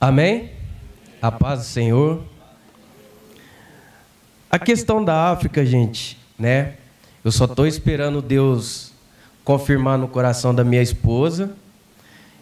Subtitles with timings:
[0.00, 0.50] Amém?
[1.20, 2.22] A paz do Senhor.
[4.50, 6.72] A questão da África, gente, né?
[7.22, 8.94] Eu só estou esperando Deus
[9.44, 11.50] confirmar no coração da minha esposa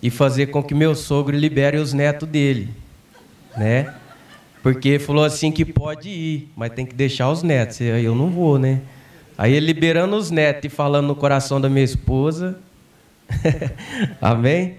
[0.00, 2.70] e fazer com que meu sogro libere os netos dele,
[3.56, 3.92] né?
[4.62, 7.80] Porque falou assim que pode ir, mas tem que deixar os netos.
[7.80, 8.82] Aí eu não vou, né?
[9.36, 12.56] Aí ele liberando os netos e falando no coração da minha esposa.
[14.22, 14.76] Amém?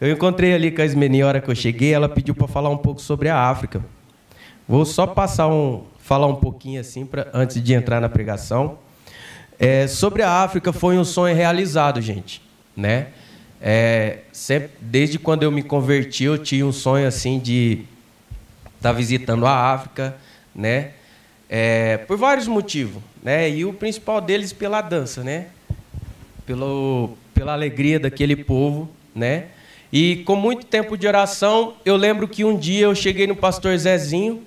[0.00, 2.70] Eu encontrei ali com a Ismeni, a hora que eu cheguei, ela pediu para falar
[2.70, 3.84] um pouco sobre a África.
[4.66, 8.78] Vou só passar um, falar um pouquinho assim, antes de entrar na pregação.
[9.58, 12.40] É, sobre a África, foi um sonho realizado, gente.
[12.76, 13.08] Né?
[13.60, 17.84] É, sempre, desde quando eu me converti, eu tinha um sonho assim de
[18.76, 20.16] estar tá visitando a África,
[20.54, 20.92] né?
[21.50, 23.50] É, por vários motivos, né?
[23.50, 25.46] E o principal deles pela dança, né?
[26.46, 29.46] Pelo, pela alegria daquele povo, né?
[29.92, 33.76] E com muito tempo de oração, eu lembro que um dia eu cheguei no pastor
[33.76, 34.42] Zezinho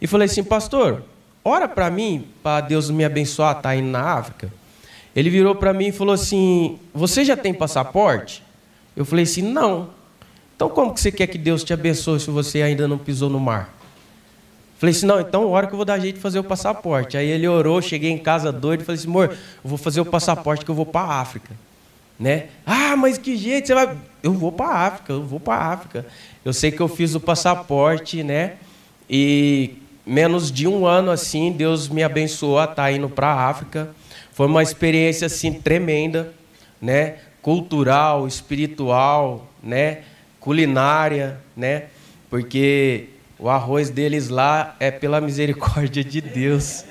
[0.00, 1.02] e falei assim: Pastor,
[1.44, 4.50] ora para mim, para Deus me abençoar, tá indo na África.
[5.14, 8.42] Ele virou para mim e falou assim: Você já tem passaporte?
[8.96, 9.90] Eu falei assim: Não.
[10.54, 13.38] Então como que você quer que Deus te abençoe se você ainda não pisou no
[13.38, 13.74] mar?
[14.78, 17.16] Falei assim, não, então hora que eu vou dar jeito de fazer o passaporte.
[17.16, 20.66] Aí ele orou, cheguei em casa doido, falei assim, amor, eu vou fazer o passaporte
[20.66, 21.54] que eu vou para a África
[22.18, 22.46] né?
[22.64, 23.96] Ah, mas que jeito você vai?
[24.26, 26.04] Eu vou para a África, eu vou para a África.
[26.44, 28.54] Eu sei que eu fiz o passaporte, né?
[29.08, 29.74] E
[30.04, 33.88] menos de um ano assim, Deus me abençoou a estar tá indo para a África.
[34.32, 36.34] Foi uma experiência assim tremenda,
[36.82, 37.18] né?
[37.40, 39.98] Cultural, espiritual, né?
[40.40, 41.84] Culinária, né?
[42.28, 46.84] Porque o arroz deles lá é pela misericórdia de Deus.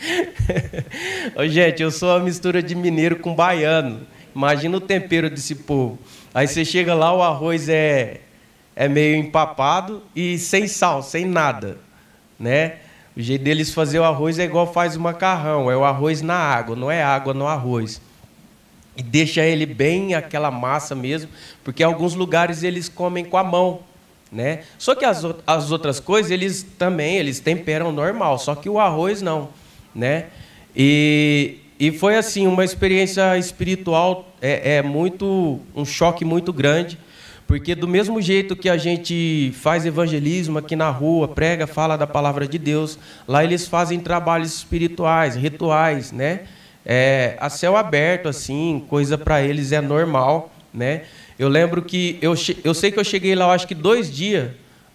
[1.50, 4.00] Gente, eu sou uma mistura de mineiro com baiano.
[4.34, 5.98] Imagina o tempero desse povo.
[6.34, 8.20] Aí você chega lá, o arroz é,
[8.76, 11.78] é meio empapado e sem sal, sem nada.
[12.38, 12.76] Né?
[13.16, 16.36] O jeito deles fazer o arroz é igual faz o macarrão, é o arroz na
[16.36, 18.00] água, não é água no arroz.
[18.96, 21.30] E deixa ele bem aquela massa mesmo,
[21.64, 23.80] porque em alguns lugares eles comem com a mão,
[24.30, 24.62] né?
[24.78, 29.22] Só que as, as outras coisas eles também eles temperam normal, só que o arroz
[29.22, 29.48] não
[29.94, 30.26] né?
[30.74, 36.98] E, e foi assim uma experiência espiritual é, é muito um choque muito grande,
[37.46, 42.06] porque do mesmo jeito que a gente faz evangelismo aqui na rua, prega, fala da
[42.06, 46.40] palavra de Deus, lá eles fazem trabalhos espirituais, rituais, né?
[46.84, 51.04] É, a céu aberto assim, coisa para eles é normal, né?
[51.38, 54.50] Eu lembro que eu, eu sei que eu cheguei lá, acho que dois dias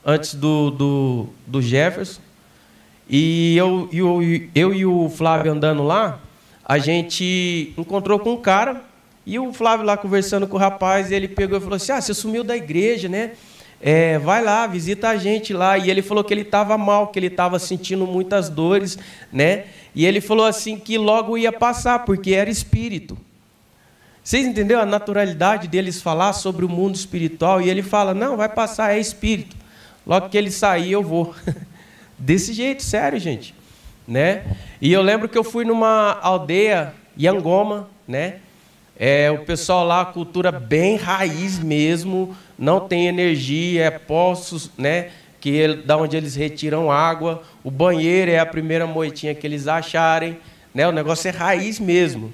[0.05, 2.21] antes do, do, do Jefferson,
[3.09, 4.19] e eu, eu,
[4.53, 6.19] eu e o Flávio andando lá,
[6.65, 8.81] a gente encontrou com um cara,
[9.25, 12.13] e o Flávio lá conversando com o rapaz, ele pegou e falou assim: Ah, você
[12.13, 13.31] sumiu da igreja, né?
[13.81, 15.77] É, vai lá, visita a gente lá.
[15.77, 18.97] E ele falou que ele estava mal, que ele estava sentindo muitas dores,
[19.31, 19.65] né?
[19.93, 23.17] E ele falou assim que logo ia passar, porque era espírito.
[24.23, 27.61] Vocês entenderam a naturalidade deles falar sobre o mundo espiritual?
[27.61, 29.55] E ele fala: Não, vai passar, é espírito.
[30.05, 31.33] Logo que ele sair, eu vou.
[32.17, 33.53] Desse jeito, sério, gente.
[34.07, 34.55] Né?
[34.85, 38.35] E eu lembro que eu fui numa aldeia, Yangoma, né?
[38.95, 45.09] É, o pessoal lá, cultura bem raiz mesmo, não tem energia, é poços, né?
[45.41, 47.41] Que da onde eles retiram água.
[47.63, 50.37] O banheiro é a primeira moitinha que eles acharem,
[50.71, 50.87] né?
[50.87, 52.31] O negócio é raiz mesmo,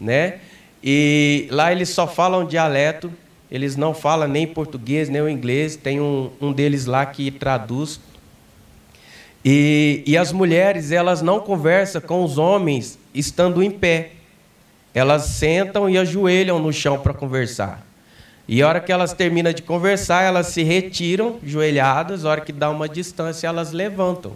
[0.00, 0.40] né?
[0.82, 3.12] E lá eles só falam dialeto,
[3.48, 5.76] eles não falam nem português nem o inglês.
[5.76, 8.00] Tem um, um deles lá que traduz.
[9.44, 14.10] E, e as mulheres, elas não conversam com os homens estando em pé.
[14.94, 17.84] Elas sentam e ajoelham no chão para conversar.
[18.46, 22.52] E a hora que elas terminam de conversar, elas se retiram, joelhadas, a hora que
[22.52, 24.32] dá uma distância, elas levantam,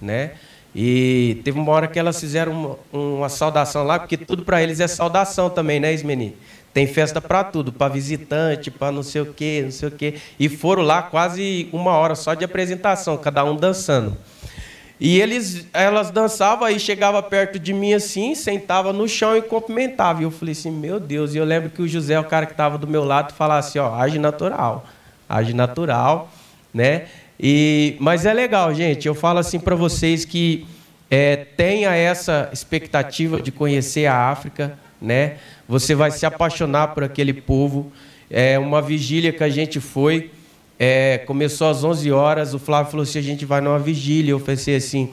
[0.00, 0.32] né?
[0.74, 4.78] E teve uma hora que elas fizeram uma, uma saudação lá, porque tudo para eles
[4.78, 6.36] é saudação também, né, Ismeni?
[6.76, 10.16] Tem festa para tudo, para visitante, para não sei o quê, não sei o quê.
[10.38, 14.14] E foram lá quase uma hora só de apresentação, cada um dançando.
[15.00, 20.20] E eles, elas dançavam, aí chegava perto de mim assim, sentava no chão e cumprimentava.
[20.20, 21.34] E eu falei assim, meu Deus.
[21.34, 23.78] E eu lembro que o José, o cara que estava do meu lado, falava assim,
[23.78, 24.84] ó, age natural,
[25.26, 26.30] age natural,
[26.74, 27.06] né?
[27.40, 29.08] E, mas é legal, gente.
[29.08, 30.66] Eu falo assim para vocês que
[31.10, 35.36] é, tenha essa expectativa de conhecer a África, né?
[35.68, 37.92] Você vai se apaixonar por aquele povo.
[38.30, 40.30] É uma vigília que a gente foi.
[40.78, 44.32] É, começou às 11 horas, o Flávio falou assim, a gente vai numa vigília.
[44.32, 45.10] Eu pensei assim,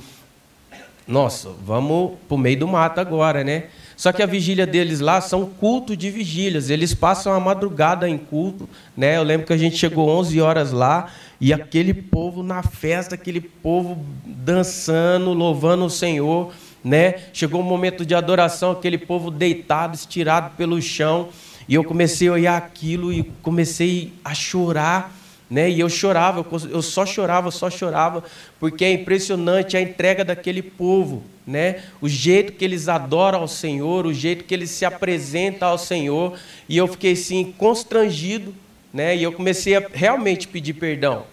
[1.07, 3.65] nossa, vamos para o meio do mato agora, né?
[3.95, 6.69] Só que a vigília deles lá são culto de vigílias.
[6.69, 9.17] Eles passam a madrugada em culto, né?
[9.17, 11.09] Eu lembro que a gente chegou 11 horas lá
[11.39, 16.53] e aquele povo na festa, aquele povo dançando, louvando o Senhor,
[16.83, 17.15] né?
[17.33, 21.29] Chegou um momento de adoração, aquele povo deitado, estirado pelo chão,
[21.67, 25.69] e eu comecei a olhar aquilo e comecei a chorar né?
[25.69, 28.23] E eu chorava, eu só chorava, só chorava,
[28.59, 31.83] porque é impressionante a entrega daquele povo, né?
[32.01, 36.39] O jeito que eles adoram ao Senhor, o jeito que eles se apresentam ao Senhor,
[36.67, 38.51] e eu fiquei assim constrangido,
[38.91, 39.15] né?
[39.15, 41.25] E eu comecei a realmente pedir perdão.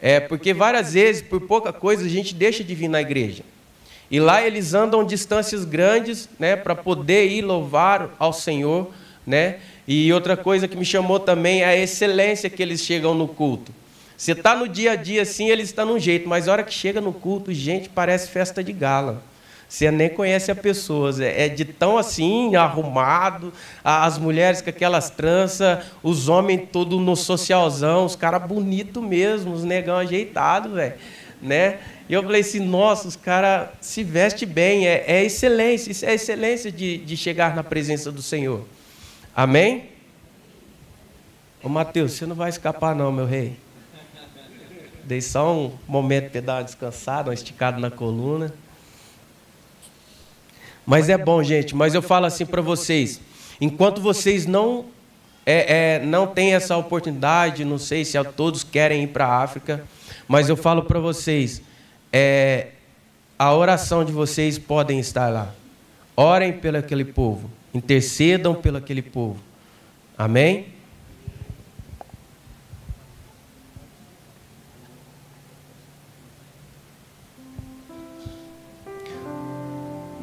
[0.00, 3.44] É, porque várias vezes, por pouca coisa, a gente deixa de vir na igreja.
[4.10, 8.90] E lá eles andam distâncias grandes, né, para poder ir louvar ao Senhor,
[9.26, 9.56] né?
[9.86, 13.72] E outra coisa que me chamou também é a excelência que eles chegam no culto.
[14.16, 16.72] Você está no dia a dia assim, eles estão num jeito, mas a hora que
[16.72, 19.22] chega no culto, gente, parece festa de gala.
[19.72, 23.52] Você nem conhece a pessoas, é, de tão assim, arrumado,
[23.82, 29.64] as mulheres com aquelas tranças, os homens todos no socialzão, os caras bonitos mesmo, os
[29.64, 30.94] negão ajeitados, velho.
[31.40, 31.78] Né?
[32.08, 36.14] E eu falei assim, nossa, os caras se vestem bem, é, é excelência, isso é
[36.14, 38.66] excelência de, de chegar na presença do Senhor.
[39.34, 39.90] Amém?
[41.62, 43.56] Ô Mateus, você não vai escapar não, meu rei.
[45.04, 48.52] Dei só um momento para dar uma descansada, um esticado na coluna.
[50.84, 51.74] Mas é bom, gente.
[51.74, 53.20] Mas eu falo assim para vocês:
[53.60, 54.86] enquanto vocês não
[55.44, 59.84] é, é, não têm essa oportunidade, não sei se todos querem ir para a África,
[60.28, 61.62] mas eu falo para vocês:
[62.12, 62.68] é,
[63.38, 65.54] a oração de vocês podem estar lá.
[66.16, 69.38] Orem pelo aquele povo intercedam pelo aquele povo.
[70.16, 70.66] Amém?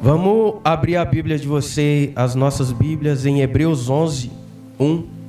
[0.02, 4.30] Vamos abrir a Bíblia de você, as nossas Bíblias, em Hebreus 11,
[4.78, 5.19] 1.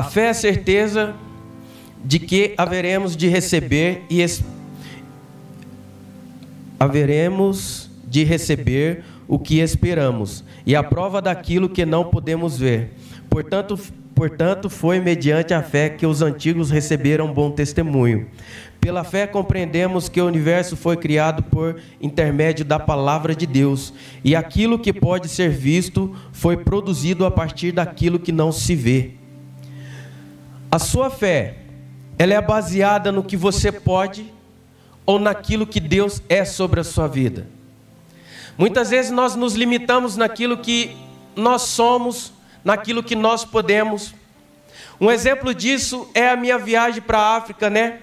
[0.00, 1.14] A fé é a certeza
[2.02, 4.42] de que haveremos de receber e es...
[6.78, 12.94] haveremos de receber o que esperamos, e a prova daquilo que não podemos ver.
[13.28, 13.78] Portanto,
[14.14, 18.26] portanto, foi mediante a fé que os antigos receberam bom testemunho.
[18.80, 23.92] Pela fé compreendemos que o universo foi criado por intermédio da palavra de Deus,
[24.24, 29.19] e aquilo que pode ser visto foi produzido a partir daquilo que não se vê.
[30.70, 31.56] A sua fé,
[32.16, 34.32] ela é baseada no que você pode
[35.04, 37.48] ou naquilo que Deus é sobre a sua vida.
[38.56, 40.96] Muitas vezes nós nos limitamos naquilo que
[41.34, 42.32] nós somos,
[42.62, 44.14] naquilo que nós podemos.
[45.00, 48.00] Um exemplo disso é a minha viagem para a África, né?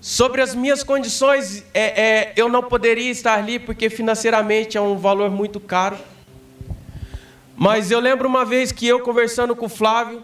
[0.00, 4.96] Sobre as minhas condições, é, é, eu não poderia estar ali porque financeiramente é um
[4.96, 5.96] valor muito caro.
[7.56, 10.22] Mas eu lembro uma vez que eu conversando com o Flávio,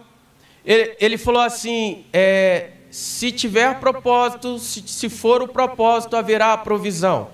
[0.64, 6.58] ele, ele falou assim: é, se tiver propósito, se, se for o propósito, haverá a
[6.58, 7.30] provisão.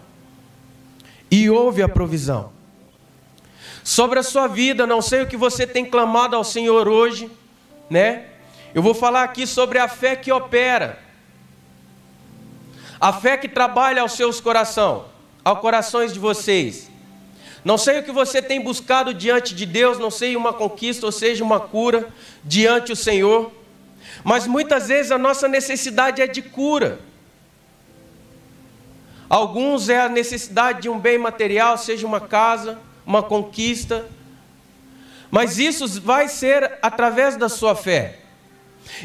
[1.30, 2.52] E houve a provisão.
[3.84, 7.30] Sobre a sua vida, não sei o que você tem clamado ao Senhor hoje,
[7.88, 8.26] né?
[8.74, 10.98] Eu vou falar aqui sobre a fé que opera.
[13.00, 15.04] A fé que trabalha aos seus corações,
[15.44, 16.87] aos corações de vocês.
[17.64, 21.12] Não sei o que você tem buscado diante de Deus, não sei uma conquista, ou
[21.12, 22.08] seja, uma cura
[22.44, 23.52] diante do Senhor.
[24.24, 27.00] Mas muitas vezes a nossa necessidade é de cura.
[29.28, 34.06] Alguns é a necessidade de um bem material, seja uma casa, uma conquista.
[35.30, 38.20] Mas isso vai ser através da sua fé.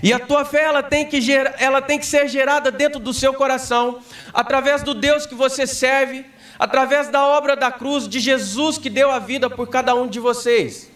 [0.02, 1.20] E a tua fé ela tem, que
[1.60, 4.00] ela tem que ser gerada dentro do seu coração,
[4.34, 6.26] através do Deus que você serve,
[6.58, 10.20] através da obra da cruz de Jesus que deu a vida por cada um de
[10.20, 10.92] vocês.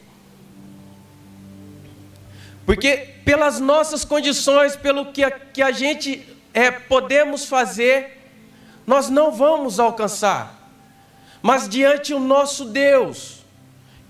[2.66, 8.18] Porque pelas nossas condições, pelo que a, que a gente é, podemos fazer,
[8.86, 10.70] nós não vamos alcançar.
[11.42, 13.46] Mas diante o nosso Deus,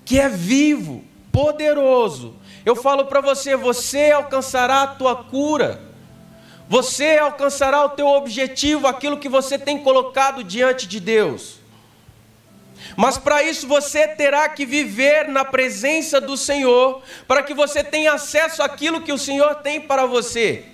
[0.03, 2.35] que é vivo, poderoso,
[2.65, 5.81] eu falo para você: você alcançará a tua cura,
[6.69, 11.59] você alcançará o teu objetivo, aquilo que você tem colocado diante de Deus.
[12.95, 18.13] Mas para isso você terá que viver na presença do Senhor, para que você tenha
[18.13, 20.65] acesso àquilo que o Senhor tem para você.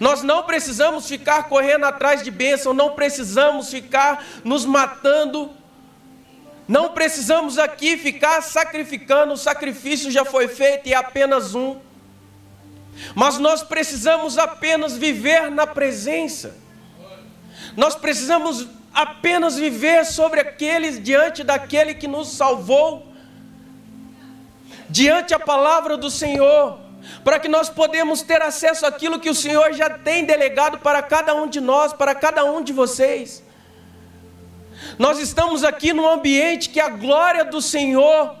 [0.00, 5.50] Nós não precisamos ficar correndo atrás de bênção, não precisamos ficar nos matando,
[6.66, 11.87] não precisamos aqui ficar sacrificando, o sacrifício já foi feito e é apenas um.
[13.14, 16.56] Mas nós precisamos apenas viver na presença.
[17.76, 23.06] Nós precisamos apenas viver sobre aqueles diante daquele que nos salvou,
[24.88, 26.88] diante a palavra do Senhor
[27.24, 31.34] para que nós podemos ter acesso àquilo que o Senhor já tem delegado para cada
[31.34, 33.42] um de nós, para cada um de vocês.
[34.98, 38.36] Nós estamos aqui num ambiente que a glória do Senhor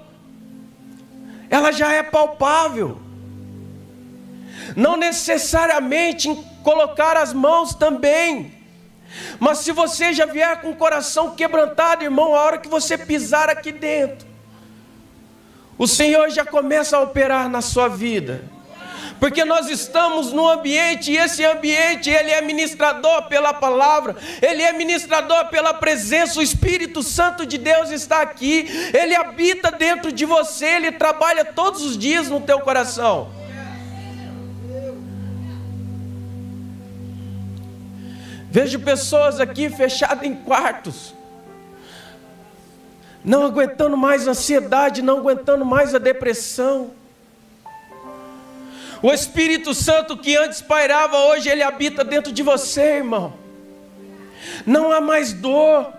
[1.50, 3.00] ela já é palpável.
[4.78, 8.54] Não necessariamente em colocar as mãos também.
[9.40, 13.50] Mas se você já vier com o coração quebrantado, irmão, a hora que você pisar
[13.50, 14.24] aqui dentro,
[15.76, 18.44] o Senhor já começa a operar na sua vida
[19.18, 24.72] porque nós estamos num ambiente e esse ambiente ele é ministrador pela palavra, ele é
[24.72, 30.66] ministrador pela presença, o Espírito Santo de Deus está aqui, ele habita dentro de você,
[30.66, 33.37] ele trabalha todos os dias no teu coração.
[38.60, 41.14] Vejo pessoas aqui fechadas em quartos,
[43.24, 46.90] não aguentando mais a ansiedade, não aguentando mais a depressão.
[49.00, 53.32] O Espírito Santo que antes pairava, hoje ele habita dentro de você, irmão.
[54.66, 55.92] Não há mais dor,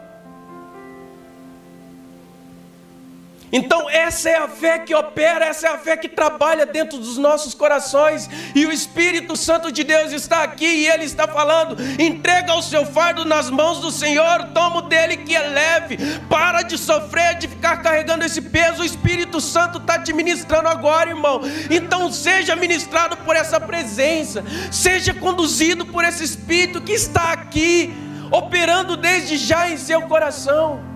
[3.51, 7.18] Então, essa é a fé que opera, essa é a fé que trabalha dentro dos
[7.18, 12.53] nossos corações, e o Espírito Santo de Deus está aqui e ele está falando: entrega
[12.53, 15.98] o seu fardo nas mãos do Senhor, toma dele que é leve,
[16.29, 18.82] para de sofrer, de ficar carregando esse peso.
[18.82, 21.41] O Espírito Santo está te ministrando agora, irmão.
[21.70, 27.94] Então, seja ministrado por essa presença, seja conduzido por esse Espírito que está aqui,
[28.32, 30.88] operando desde já em seu coração.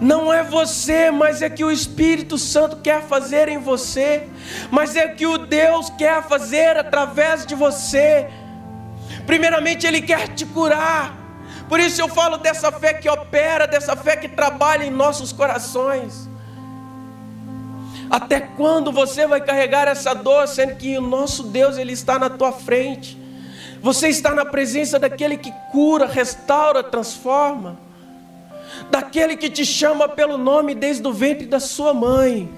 [0.00, 4.28] Não é você, mas é que o Espírito Santo quer fazer em você,
[4.70, 8.28] mas é que o Deus quer fazer através de você.
[9.26, 11.16] Primeiramente, Ele quer te curar,
[11.68, 16.28] por isso eu falo dessa fé que opera, dessa fé que trabalha em nossos corações.
[18.08, 22.30] Até quando você vai carregar essa dor, sendo que o nosso Deus ele está na
[22.30, 23.18] tua frente?
[23.82, 27.87] Você está na presença daquele que cura, restaura, transforma
[28.90, 32.48] daquele que te chama pelo nome desde o ventre da sua mãe.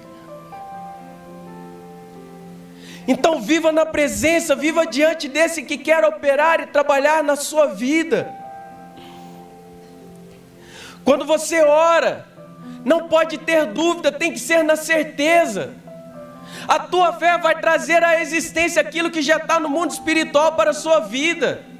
[3.07, 8.31] Então, viva na presença, viva diante desse que quer operar e trabalhar na sua vida.
[11.03, 12.25] Quando você ora,
[12.85, 15.73] não pode ter dúvida, tem que ser na certeza.
[16.67, 20.69] A tua fé vai trazer à existência aquilo que já está no mundo espiritual para
[20.69, 21.70] a sua vida.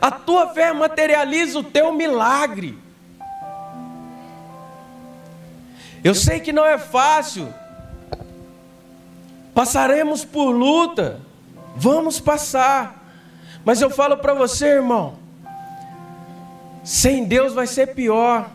[0.00, 2.78] A tua fé materializa o teu milagre.
[6.02, 7.52] Eu sei que não é fácil.
[9.54, 11.20] Passaremos por luta.
[11.76, 13.04] Vamos passar.
[13.64, 15.18] Mas eu falo para você, irmão,
[16.82, 18.48] sem Deus vai ser pior.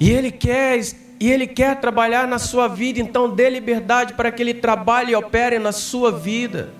[0.00, 0.80] E ele quer
[1.20, 5.16] e ele quer trabalhar na sua vida, então dê liberdade para que ele trabalhe e
[5.16, 6.74] opere na sua vida.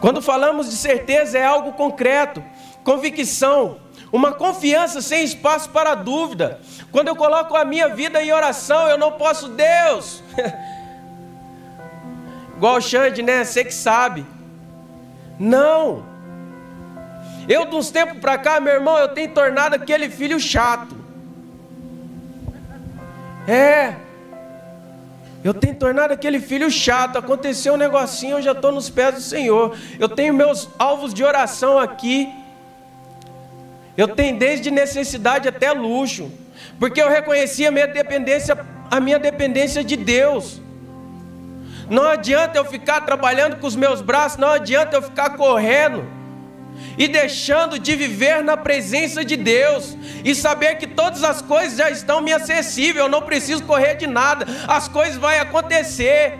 [0.00, 2.42] Quando falamos de certeza, é algo concreto,
[2.84, 3.80] convicção,
[4.12, 6.60] uma confiança sem espaço para dúvida.
[6.92, 10.22] Quando eu coloco a minha vida em oração, eu não posso, Deus.
[12.56, 13.44] Igual o Xande, né?
[13.44, 14.24] Você que sabe.
[15.38, 16.04] Não.
[17.48, 20.96] Eu, de uns tempos para cá, meu irmão, eu tenho tornado aquele filho chato.
[23.46, 24.07] É.
[25.42, 27.16] Eu tenho tornado aquele filho chato.
[27.16, 29.76] Aconteceu um negocinho, eu já estou nos pés do Senhor.
[29.98, 32.28] Eu tenho meus alvos de oração aqui.
[33.96, 36.30] Eu tenho desde necessidade até luxo.
[36.78, 38.58] Porque eu reconheci a minha dependência,
[38.90, 40.60] a minha dependência de Deus.
[41.88, 46.17] Não adianta eu ficar trabalhando com os meus braços, não adianta eu ficar correndo
[46.96, 51.90] e deixando de viver na presença de Deus e saber que todas as coisas já
[51.90, 56.38] estão me acessíveis, eu não preciso correr de nada, as coisas vão acontecer.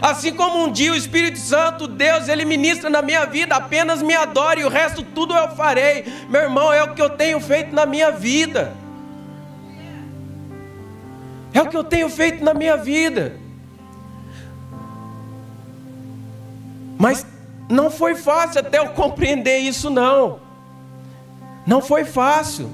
[0.00, 4.14] Assim como um dia o Espírito Santo, Deus, ele ministra na minha vida, apenas me
[4.14, 6.04] adore e o resto tudo eu farei.
[6.28, 8.72] Meu irmão, é o que eu tenho feito na minha vida.
[11.52, 13.36] É o que eu tenho feito na minha vida.
[16.98, 17.26] Mas
[17.68, 20.40] não foi fácil até eu compreender isso, não.
[21.66, 22.70] Não foi fácil.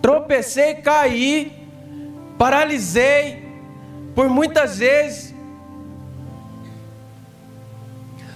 [0.00, 1.68] Tropecei, caí,
[2.38, 3.46] paralisei
[4.14, 5.34] por muitas vezes.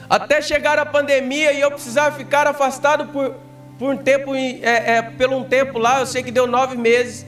[0.09, 3.35] Até chegar a pandemia e eu precisava ficar afastado por,
[3.79, 7.27] por um tempo, é, é, pelo um tempo lá, eu sei que deu nove meses.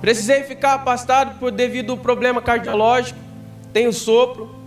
[0.00, 3.18] Precisei ficar afastado por devido ao problema cardiológico.
[3.72, 4.61] Tenho sopro.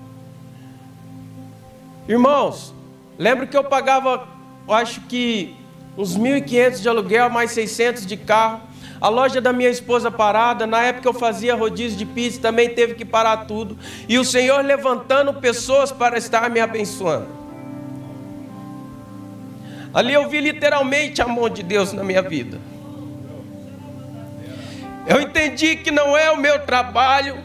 [2.08, 2.74] Irmãos,
[3.18, 4.28] lembro que eu pagava,
[4.68, 5.56] eu acho que
[5.98, 8.62] uns 1.500 de aluguel, mais 600 de carro.
[9.02, 12.94] A loja da minha esposa parada, na época eu fazia rodízio de pizza, também teve
[12.96, 13.78] que parar tudo.
[14.08, 17.28] E o Senhor levantando pessoas para estar me abençoando.
[19.94, 22.60] Ali eu vi literalmente a mão de Deus na minha vida.
[25.08, 27.38] Eu entendi que não é o meu trabalho,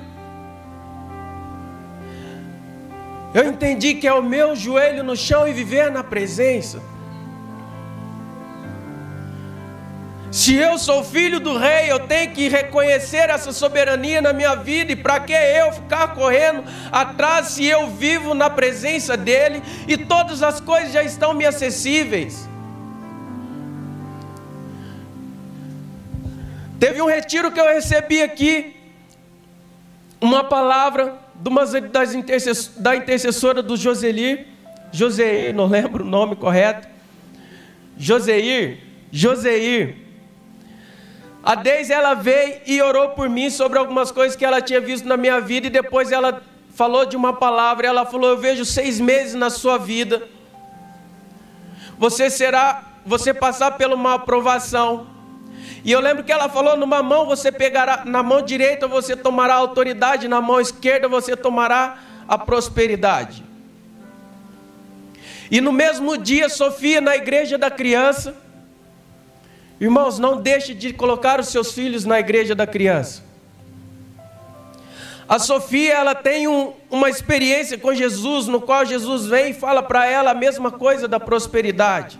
[3.32, 6.82] Eu entendi que é o meu joelho no chão e viver na presença.
[10.32, 14.92] Se eu sou filho do rei, eu tenho que reconhecer essa soberania na minha vida.
[14.92, 20.42] E para que eu ficar correndo atrás se eu vivo na presença dele e todas
[20.42, 22.48] as coisas já estão me acessíveis?
[26.78, 28.74] Teve um retiro que eu recebi aqui,
[30.20, 31.18] uma palavra
[31.90, 34.46] das intercess, da intercessora do Joselir,
[34.92, 36.86] Joseir, não lembro o nome correto,
[37.96, 38.78] Joseir,
[39.10, 39.96] Joseir.
[41.42, 45.08] A Deise ela veio e orou por mim sobre algumas coisas que ela tinha visto
[45.08, 46.42] na minha vida e depois ela
[46.74, 47.86] falou de uma palavra.
[47.86, 50.28] Ela falou: Eu vejo seis meses na sua vida.
[51.98, 55.06] Você será, você passar por uma aprovação.
[55.84, 59.54] E eu lembro que ela falou: numa mão você pegará, na mão direita você tomará
[59.54, 61.98] a autoridade, na mão esquerda você tomará
[62.28, 63.44] a prosperidade.
[65.50, 68.36] E no mesmo dia, Sofia, na igreja da criança,
[69.80, 73.24] irmãos, não deixe de colocar os seus filhos na igreja da criança.
[75.28, 79.82] A Sofia, ela tem um, uma experiência com Jesus, no qual Jesus vem e fala
[79.82, 82.18] para ela a mesma coisa da prosperidade.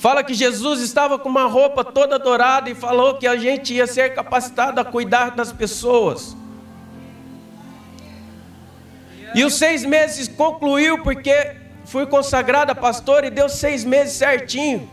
[0.00, 3.86] Fala que Jesus estava com uma roupa toda dourada e falou que a gente ia
[3.86, 6.34] ser capacitado a cuidar das pessoas.
[9.34, 14.88] E os seis meses concluiu porque fui consagrada pastor e deu seis meses certinho.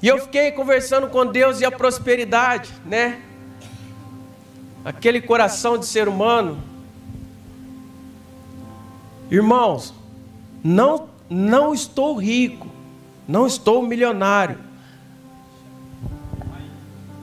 [0.00, 3.20] E eu fiquei conversando com Deus e a prosperidade, né?
[4.84, 6.62] Aquele coração de ser humano.
[9.28, 9.92] Irmãos,
[10.62, 12.75] não, não estou rico
[13.26, 14.58] não estou milionário.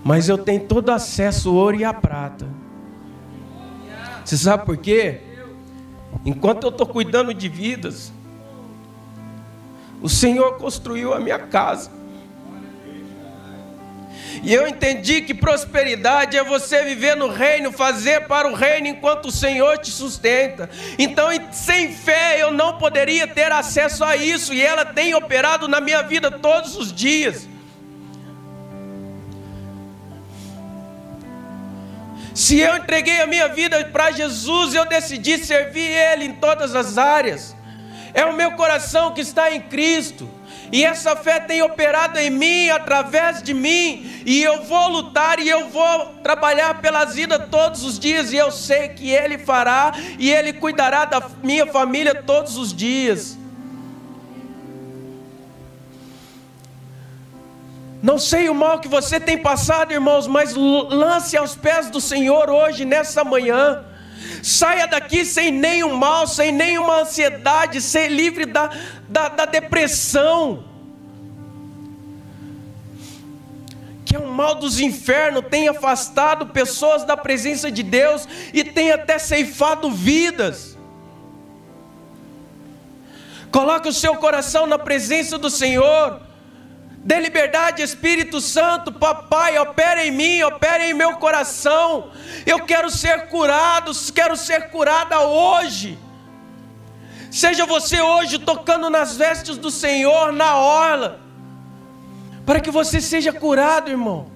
[0.04, 2.48] Mas eu tenho todo acesso ao ouro e à prata.
[4.24, 5.22] Você sabe por quê?
[6.26, 8.12] Enquanto eu estou cuidando de vidas,
[10.02, 11.90] o Senhor construiu a minha casa.
[14.42, 19.26] E eu entendi que prosperidade é você viver no reino, fazer para o reino enquanto
[19.26, 20.70] o Senhor te sustenta.
[20.98, 25.80] Então, sem fé, eu não poderia ter acesso a isso, e ela tem operado na
[25.80, 27.48] minha vida todos os dias.
[32.34, 36.98] Se eu entreguei a minha vida para Jesus, eu decidi servir Ele em todas as
[36.98, 37.56] áreas.
[38.14, 40.28] É o meu coração que está em Cristo.
[40.74, 45.48] E essa fé tem operado em mim, através de mim, e eu vou lutar e
[45.48, 50.32] eu vou trabalhar pela vida todos os dias, e eu sei que Ele fará e
[50.32, 53.38] Ele cuidará da minha família todos os dias.
[58.02, 62.50] Não sei o mal que você tem passado, irmãos, mas lance aos pés do Senhor
[62.50, 63.86] hoje, nessa manhã.
[64.42, 68.70] Saia daqui sem nenhum mal, sem nenhuma ansiedade, ser livre da,
[69.08, 70.66] da, da depressão.
[74.06, 78.92] Que é o mal dos infernos, tem afastado pessoas da presença de Deus e tem
[78.92, 80.78] até ceifado vidas.
[83.52, 86.33] Coloque o seu coração na presença do Senhor.
[87.04, 92.12] Dê liberdade, Espírito Santo, papai, opera em mim, opera em meu coração.
[92.46, 96.00] Eu quero ser curado, quero ser curada hoje.
[97.30, 101.20] Seja você hoje tocando nas vestes do Senhor na orla,
[102.46, 104.32] para que você seja curado, irmão.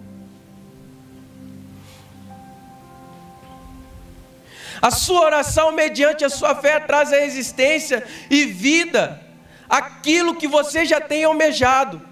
[4.82, 9.22] A sua oração, mediante a sua fé, traz a existência e vida
[9.70, 12.07] aquilo que você já tem almejado.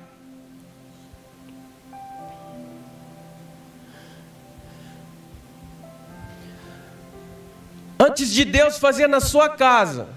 [8.05, 10.07] Antes de Deus fazer na sua casa.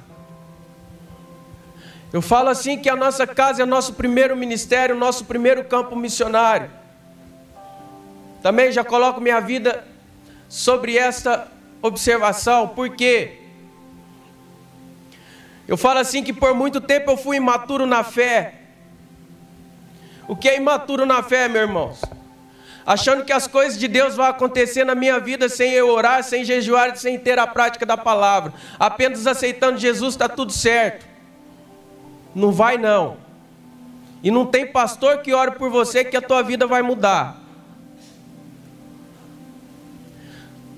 [2.12, 6.70] Eu falo assim que a nossa casa é nosso primeiro ministério, nosso primeiro campo missionário.
[8.42, 9.84] Também já coloco minha vida
[10.48, 11.48] sobre esta
[11.82, 13.38] observação, porque
[15.66, 18.54] eu falo assim que por muito tempo eu fui imaturo na fé.
[20.26, 22.00] O que é imaturo na fé, meus irmãos?
[22.88, 26.42] Achando que as coisas de Deus vão acontecer na minha vida sem eu orar, sem
[26.42, 28.54] jejuar, sem ter a prática da palavra.
[28.80, 31.06] Apenas aceitando Jesus está tudo certo.
[32.34, 33.18] Não vai não.
[34.22, 37.36] E não tem pastor que ore por você que a tua vida vai mudar.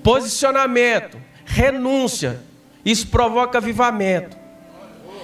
[0.03, 2.41] Posicionamento, renúncia,
[2.83, 4.35] isso provoca avivamento.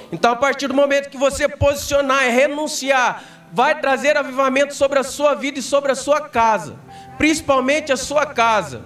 [0.10, 5.04] Então, a partir do momento que você posicionar e renunciar, vai trazer avivamento sobre a
[5.04, 6.78] sua vida e sobre a sua casa,
[7.18, 8.84] principalmente a sua casa.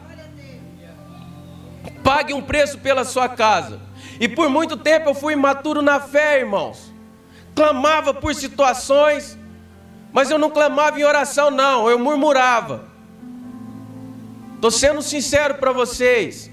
[2.03, 3.79] Pague um preço pela sua casa.
[4.19, 6.91] E por muito tempo eu fui imaturo na fé, irmãos.
[7.55, 9.37] Clamava por situações,
[10.13, 12.85] mas eu não clamava em oração, não, eu murmurava.
[14.55, 16.51] Estou sendo sincero para vocês.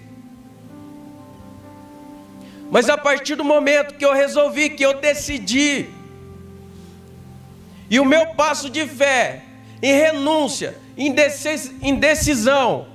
[2.71, 5.90] Mas a partir do momento que eu resolvi, que eu decidi,
[7.90, 9.42] e o meu passo de fé,
[9.83, 12.87] em renúncia, em decisão,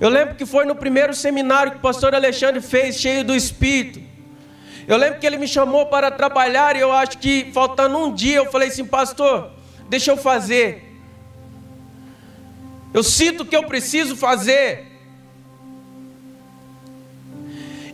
[0.00, 4.00] eu lembro que foi no primeiro seminário que o pastor Alexandre fez, cheio do Espírito.
[4.86, 8.36] Eu lembro que ele me chamou para trabalhar e eu acho que faltando um dia
[8.36, 9.50] eu falei assim, pastor,
[9.88, 10.84] deixa eu fazer.
[12.94, 14.86] Eu sinto que eu preciso fazer.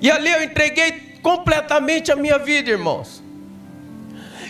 [0.00, 3.23] E ali eu entreguei completamente a minha vida, irmãos.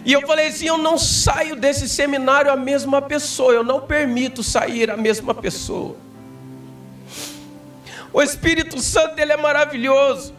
[0.04, 4.42] E eu falei assim: eu não saio desse seminário a mesma pessoa, eu não permito
[4.42, 5.96] sair a mesma pessoa.
[8.12, 10.32] O Espírito Santo, ele é maravilhoso.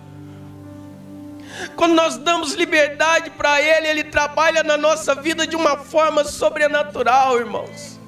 [1.76, 7.38] Quando nós damos liberdade para Ele, Ele trabalha na nossa vida de uma forma sobrenatural,
[7.38, 8.00] irmãos.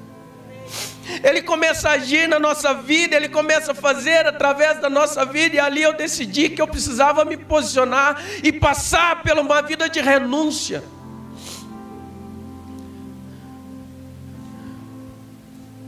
[1.24, 5.56] Ele começa a agir na nossa vida, Ele começa a fazer através da nossa vida,
[5.56, 10.00] e ali eu decidi que eu precisava me posicionar e passar por uma vida de
[10.00, 10.82] renúncia.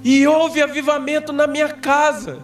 [0.03, 2.43] E houve avivamento na minha casa.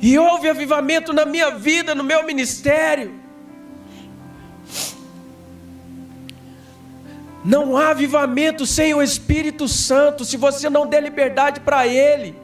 [0.00, 3.14] E houve avivamento na minha vida, no meu ministério.
[7.44, 12.36] Não há avivamento sem o Espírito Santo, se você não der liberdade para Ele.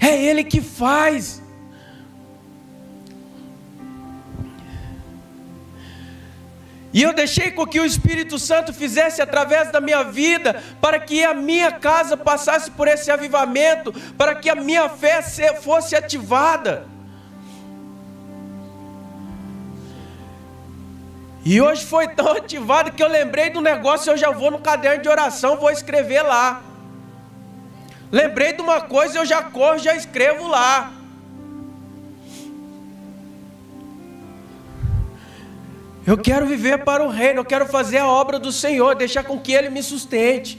[0.00, 1.42] É Ele que faz.
[6.96, 11.22] E eu deixei com que o Espírito Santo fizesse através da minha vida, para que
[11.22, 15.20] a minha casa passasse por esse avivamento, para que a minha fé
[15.60, 16.86] fosse ativada.
[21.44, 25.02] E hoje foi tão ativado que eu lembrei do negócio, eu já vou no caderno
[25.02, 26.62] de oração, vou escrever lá.
[28.10, 30.90] Lembrei de uma coisa, eu já corro, já escrevo lá.
[36.06, 39.40] Eu quero viver para o reino, eu quero fazer a obra do Senhor, deixar com
[39.40, 40.56] que Ele me sustente.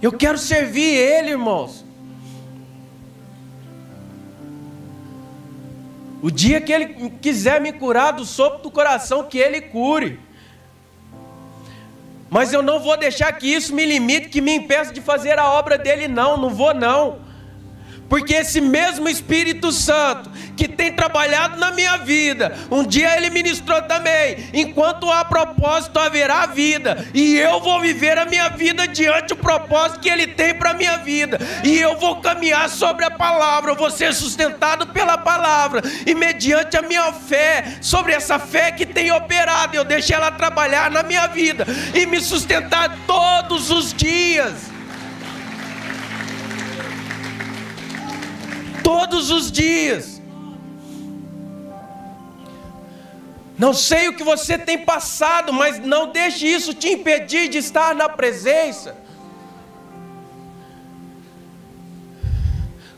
[0.00, 1.84] Eu quero servir Ele, irmãos.
[6.22, 10.20] O dia que Ele quiser me curar do sopro do coração, que Ele cure.
[12.30, 15.50] Mas eu não vou deixar que isso me limite, que me impeça de fazer a
[15.50, 17.18] obra dele, não, não vou não.
[18.08, 23.82] Porque esse mesmo Espírito Santo que tem trabalhado na minha vida, um dia ele ministrou
[23.82, 29.36] também: enquanto há propósito, haverá vida, e eu vou viver a minha vida diante do
[29.36, 33.72] propósito que ele tem para a minha vida, e eu vou caminhar sobre a palavra,
[33.72, 38.86] eu vou ser sustentado pela palavra, e mediante a minha fé, sobre essa fé que
[38.86, 44.77] tem operado, eu deixo ela trabalhar na minha vida e me sustentar todos os dias.
[48.88, 50.18] Todos os dias.
[53.58, 57.94] Não sei o que você tem passado, mas não deixe isso te impedir de estar
[57.94, 58.96] na presença.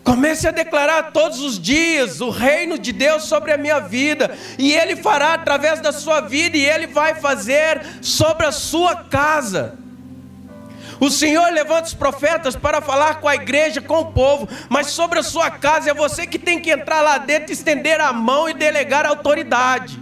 [0.04, 4.72] Comece a declarar todos os dias o reino de Deus sobre a minha vida, e
[4.72, 9.76] Ele fará através da sua vida, e Ele vai fazer sobre a sua casa.
[11.00, 15.18] O Senhor levanta os profetas para falar com a igreja, com o povo, mas sobre
[15.18, 18.54] a sua casa é você que tem que entrar lá dentro, estender a mão e
[18.54, 19.98] delegar a autoridade.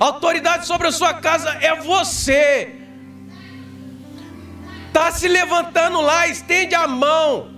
[0.00, 2.74] A autoridade sobre a sua casa é você.
[4.88, 7.54] Está se levantando lá, estende a mão.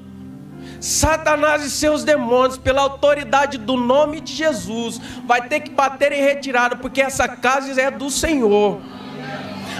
[0.80, 6.20] Satanás e seus demônios, pela autoridade do nome de Jesus, vai ter que bater em
[6.20, 8.78] retirada, porque essa casa é do Senhor.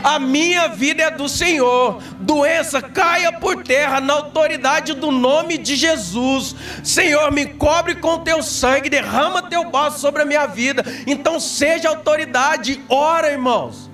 [0.03, 2.03] A minha vida é do Senhor.
[2.21, 6.55] Doença caia por terra na autoridade do nome de Jesus.
[6.85, 10.85] Senhor, me cobre com teu sangue, derrama teu bálsamo sobre a minha vida.
[11.07, 12.81] Então seja autoridade.
[12.89, 13.89] Ora, irmãos.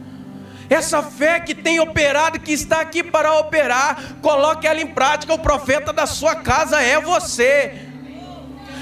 [0.68, 5.34] Essa fé que tem operado, que está aqui para operar, coloque ela em prática.
[5.34, 7.74] O profeta da sua casa é você.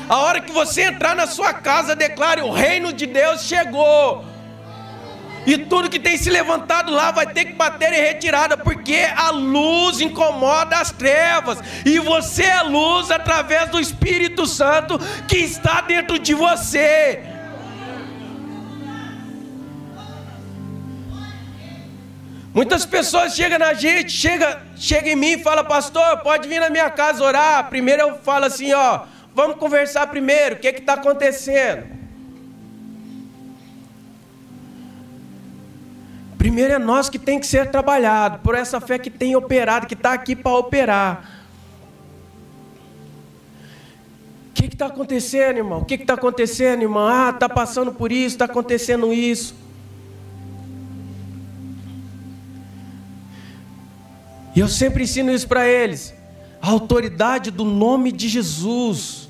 [0.08, 4.31] A hora que você entrar na sua casa, declare: o reino de Deus chegou.
[5.44, 9.30] E tudo que tem se levantado lá vai ter que bater em retirada, porque a
[9.30, 16.18] luz incomoda as trevas, e você é luz através do Espírito Santo que está dentro
[16.18, 17.24] de você.
[22.54, 26.68] Muitas pessoas chegam na gente, chega, chega em mim e fala, pastor, pode vir na
[26.68, 27.68] minha casa orar.
[27.70, 32.01] Primeiro eu falo assim, ó, vamos conversar primeiro, o que está acontecendo?
[36.52, 39.94] Primeiro é nós que tem que ser trabalhado, por essa fé que tem operado, que
[39.94, 41.46] está aqui para operar.
[44.50, 45.78] O que está acontecendo, irmão?
[45.78, 47.08] O que está acontecendo, irmão?
[47.08, 49.54] Ah, está passando por isso, está acontecendo isso.
[54.54, 56.12] E eu sempre ensino isso para eles.
[56.60, 59.26] A autoridade do nome de Jesus.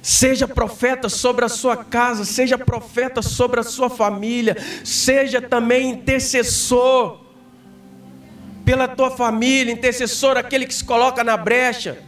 [0.00, 7.20] Seja profeta sobre a sua casa, seja profeta sobre a sua família, seja também intercessor
[8.64, 11.98] pela tua família, intercessor aquele que se coloca na brecha.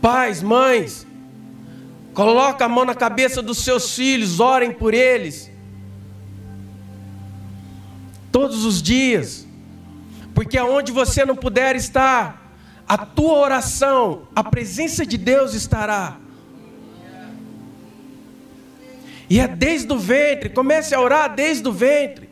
[0.00, 1.06] Pais, mães,
[2.12, 5.50] coloca a mão na cabeça dos seus filhos, orem por eles.
[8.30, 9.46] Todos os dias.
[10.34, 12.41] Porque aonde você não puder estar,
[12.92, 16.18] a tua oração, a presença de Deus estará.
[19.30, 22.28] E é desde o ventre, comece a orar desde o ventre.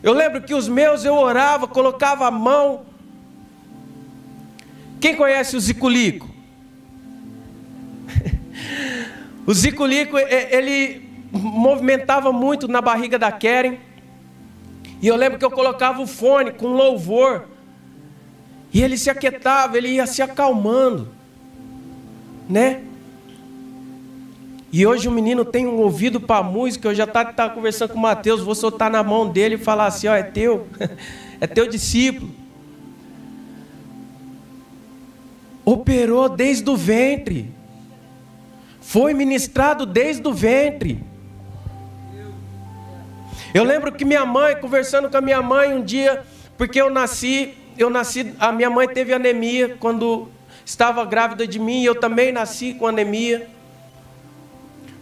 [0.00, 2.86] Eu lembro que os meus eu orava, colocava a mão.
[5.00, 6.30] Quem conhece o Ziculico?
[9.44, 13.80] o Ziculico, ele movimentava muito na barriga da Keren.
[15.02, 17.57] E eu lembro que eu colocava o fone com louvor.
[18.72, 21.08] E ele se aquietava, ele ia se acalmando,
[22.48, 22.82] né?
[24.70, 26.88] E hoje o menino tem um ouvido para música.
[26.88, 29.58] Eu já estava tá, tá conversando com o Mateus, vou soltar na mão dele e
[29.58, 30.66] falar assim: ó, é teu,
[31.40, 32.30] é teu discípulo.
[35.64, 37.50] Operou desde o ventre,
[38.80, 41.02] foi ministrado desde o ventre.
[43.54, 46.22] Eu lembro que minha mãe, conversando com a minha mãe um dia,
[46.58, 50.28] porque eu nasci eu nasci, a minha mãe teve anemia quando
[50.64, 53.48] estava grávida de mim, eu também nasci com anemia.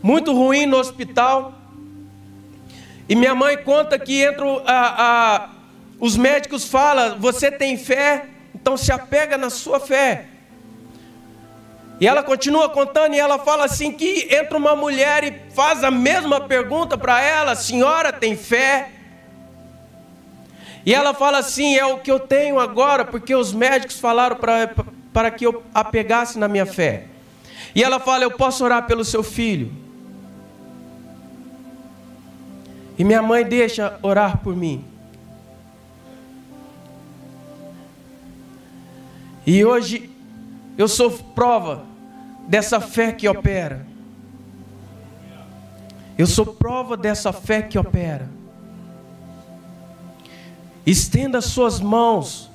[0.02, 1.54] Muito ruim no hospital.
[3.08, 5.04] E minha mãe conta que entre a,
[5.46, 5.48] a,
[5.98, 10.26] os médicos falam: você tem fé, então se apega na sua fé.
[11.98, 15.90] E ela continua contando e ela fala assim que entra uma mulher e faz a
[15.90, 18.90] mesma pergunta para ela: senhora tem fé?
[20.86, 24.36] E ela fala assim: é o que eu tenho agora, porque os médicos falaram
[25.12, 27.06] para que eu apegasse na minha fé.
[27.74, 29.72] E ela fala: eu posso orar pelo seu filho.
[32.96, 34.84] E minha mãe deixa orar por mim.
[39.44, 40.08] E hoje
[40.78, 41.84] eu sou prova
[42.46, 43.84] dessa fé que opera.
[46.16, 48.28] Eu sou prova dessa fé que opera.
[50.86, 52.48] Estenda suas mãos.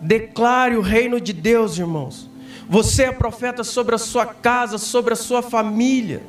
[0.00, 2.28] Declare o reino de Deus, irmãos.
[2.68, 6.22] Você é profeta sobre a sua casa, sobre a sua família.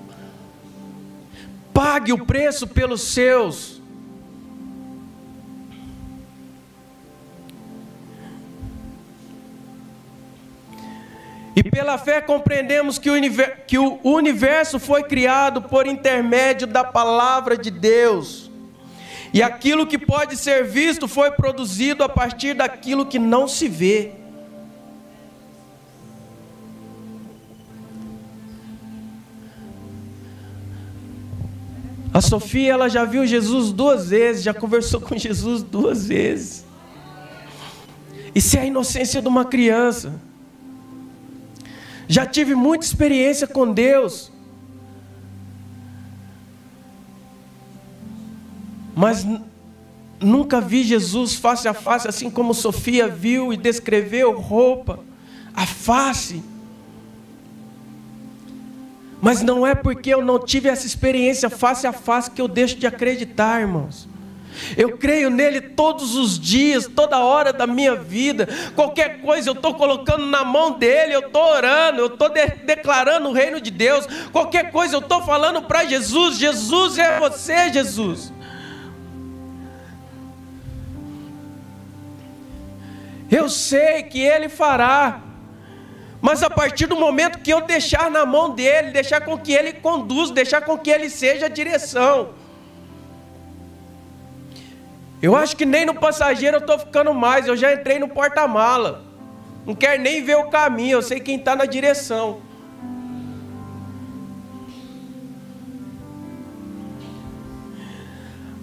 [1.74, 3.82] Pague o preço pelos seus.
[11.54, 16.86] E pela fé compreendemos que o, universo, que o universo foi criado por intermédio da
[16.86, 18.49] palavra de Deus
[19.34, 24.12] e aquilo que pode ser visto foi produzido a partir daquilo que não se vê.
[32.12, 36.66] A Sofia, ela já viu Jesus duas vezes, já conversou com Jesus duas vezes.
[38.34, 40.20] Isso é a inocência de uma criança.
[42.08, 44.32] Já tive muita experiência com Deus.
[49.00, 49.26] Mas
[50.20, 55.00] nunca vi Jesus face a face, assim como Sofia viu e descreveu roupa,
[55.56, 56.44] a face.
[59.22, 62.76] Mas não é porque eu não tive essa experiência face a face que eu deixo
[62.76, 64.06] de acreditar, irmãos.
[64.76, 68.50] Eu creio nele todos os dias, toda hora da minha vida.
[68.76, 73.30] Qualquer coisa eu estou colocando na mão dele, eu estou orando, eu estou de declarando
[73.30, 74.06] o reino de Deus.
[74.34, 78.34] Qualquer coisa eu estou falando para Jesus: Jesus é você, Jesus.
[83.32, 85.22] Eu sei que ele fará.
[86.22, 89.74] Mas a partir do momento que eu deixar na mão dele, deixar com que ele
[89.74, 92.34] conduza, deixar com que ele seja a direção.
[95.22, 99.04] Eu acho que nem no passageiro eu estou ficando mais, eu já entrei no porta-mala.
[99.66, 102.42] Não quero nem ver o caminho, eu sei quem está na direção.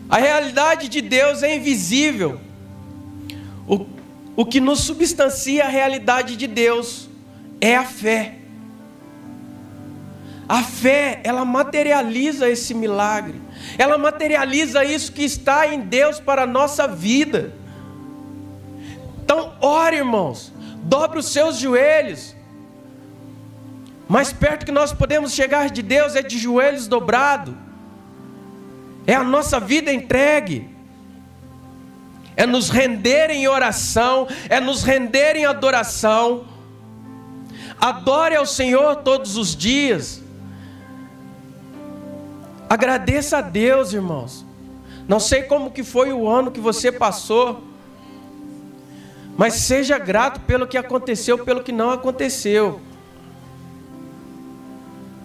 [0.09, 2.41] A realidade de Deus é invisível.
[3.67, 3.87] O,
[4.37, 7.09] o que nos substancia a realidade de Deus
[7.61, 8.35] é a fé.
[10.49, 13.47] A fé, ela materializa esse milagre
[13.79, 17.53] ela materializa isso que está em Deus para a nossa vida.
[19.23, 22.35] Então, ore, irmãos, dobre os seus joelhos.
[24.09, 27.55] Mais perto que nós podemos chegar de Deus é de joelhos dobrados,
[29.05, 30.69] é a nossa vida entregue,
[32.37, 36.45] é nos render em oração, é nos render em adoração.
[37.81, 40.23] Adore ao Senhor todos os dias.
[42.69, 44.45] Agradeça a Deus, irmãos.
[45.09, 47.63] Não sei como que foi o ano que você passou,
[49.37, 52.81] mas seja grato pelo que aconteceu, pelo que não aconteceu.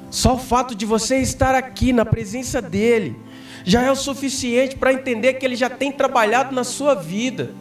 [0.10, 3.20] Só o fato de você estar aqui na presença dele
[3.64, 7.52] já é o suficiente para entender que ele já tem trabalhado na sua vida.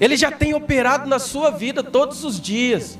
[0.00, 2.98] Ele já tem operado na sua vida todos os dias.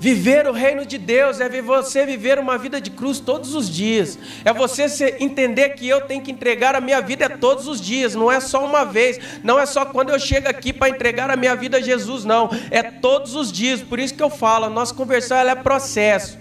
[0.00, 4.18] Viver o reino de Deus é você viver uma vida de cruz todos os dias.
[4.46, 8.32] É você entender que eu tenho que entregar a minha vida todos os dias, não
[8.32, 11.54] é só uma vez, não é só quando eu chego aqui para entregar a minha
[11.54, 12.48] vida a Jesus, não.
[12.70, 13.82] É todos os dias.
[13.82, 16.38] Por isso que eu falo, a nossa conversão é processo.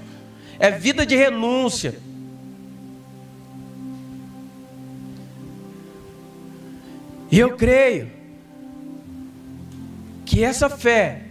[0.58, 1.95] É vida de renúncia.
[7.31, 8.09] E eu creio
[10.25, 11.23] que essa fé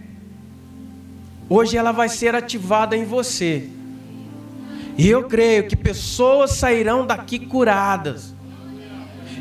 [1.49, 3.69] hoje ela vai ser ativada em você.
[4.97, 8.35] E eu creio que pessoas sairão daqui curadas.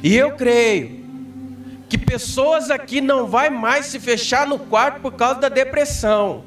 [0.03, 1.05] E eu creio
[1.88, 6.44] que pessoas aqui não vai mais se fechar no quarto por causa da depressão.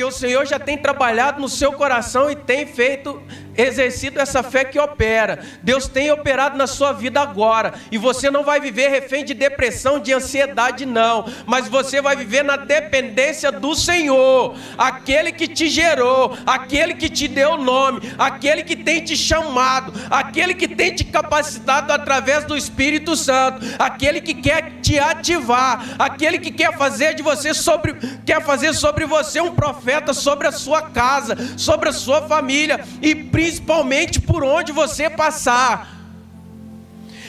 [0.00, 3.22] Porque o Senhor já tem trabalhado no seu coração e tem feito
[3.54, 5.40] exercido essa fé que opera.
[5.62, 7.74] Deus tem operado na sua vida agora.
[7.92, 11.26] E você não vai viver refém de depressão, de ansiedade, não.
[11.44, 14.54] Mas você vai viver na dependência do Senhor.
[14.78, 19.92] Aquele que te gerou, aquele que te deu o nome, aquele que tem te chamado,
[20.10, 26.38] aquele que tem te capacitado através do Espírito Santo, aquele que quer te ativar, aquele
[26.38, 30.82] que quer fazer de você sobre, quer fazer sobre você um profeta sobre a sua
[30.82, 35.96] casa, sobre a sua família e principalmente principalmente por onde você passar.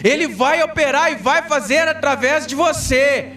[0.03, 3.33] Ele vai operar e vai fazer através de você.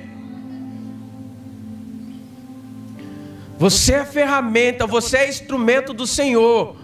[3.59, 6.77] Você é ferramenta, você é instrumento do Senhor.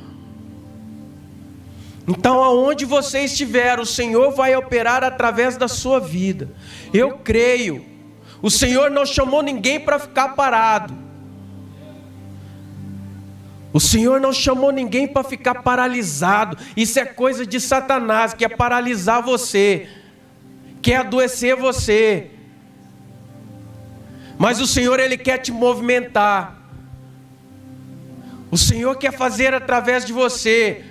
[2.06, 6.50] Então, aonde você estiver, o Senhor vai operar através da sua vida.
[6.92, 7.84] Eu creio.
[8.42, 11.09] O Senhor não chamou ninguém para ficar parado.
[13.72, 16.56] O Senhor não chamou ninguém para ficar paralisado.
[16.76, 19.88] Isso é coisa de Satanás, que é paralisar você,
[20.82, 22.30] quer adoecer você.
[24.36, 26.58] Mas o Senhor ele quer te movimentar.
[28.50, 30.84] O Senhor quer fazer através de você.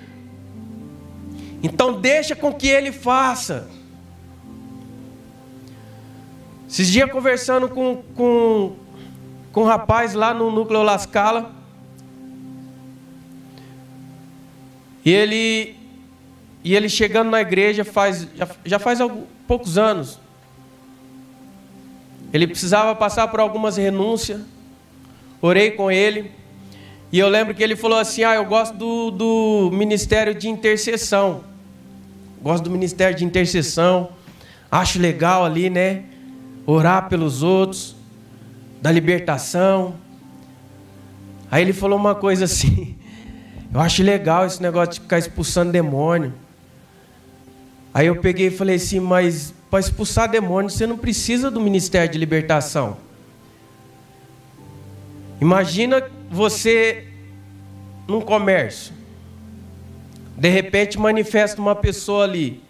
[1.62, 3.68] Então deixa com que ele faça.
[6.66, 8.76] Esses dias conversando com, com,
[9.52, 11.59] com um rapaz lá no núcleo Lascala.
[15.04, 15.76] E ele,
[16.62, 20.18] e ele chegando na igreja faz, já, já faz alguns, poucos anos.
[22.32, 24.40] Ele precisava passar por algumas renúncias.
[25.40, 26.30] Orei com ele.
[27.10, 31.42] E eu lembro que ele falou assim: Ah, eu gosto do, do ministério de intercessão.
[32.40, 34.10] Gosto do ministério de intercessão.
[34.70, 36.04] Acho legal ali, né?
[36.66, 37.96] Orar pelos outros,
[38.80, 39.94] da libertação.
[41.50, 42.96] Aí ele falou uma coisa assim:
[43.72, 46.32] eu acho legal esse negócio de ficar expulsando demônio.
[47.94, 52.10] Aí eu peguei e falei assim, mas para expulsar demônios você não precisa do ministério
[52.10, 52.96] de libertação.
[55.40, 57.06] Imagina você
[58.08, 58.92] num comércio.
[60.36, 62.62] De repente manifesta uma pessoa ali.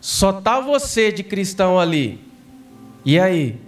[0.00, 2.20] Só tá você de cristão ali.
[3.04, 3.58] E aí?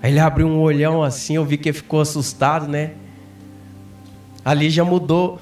[0.00, 2.92] Aí ele abriu um olhão assim, eu vi que ele ficou assustado, né?
[4.44, 5.40] Ali já mudou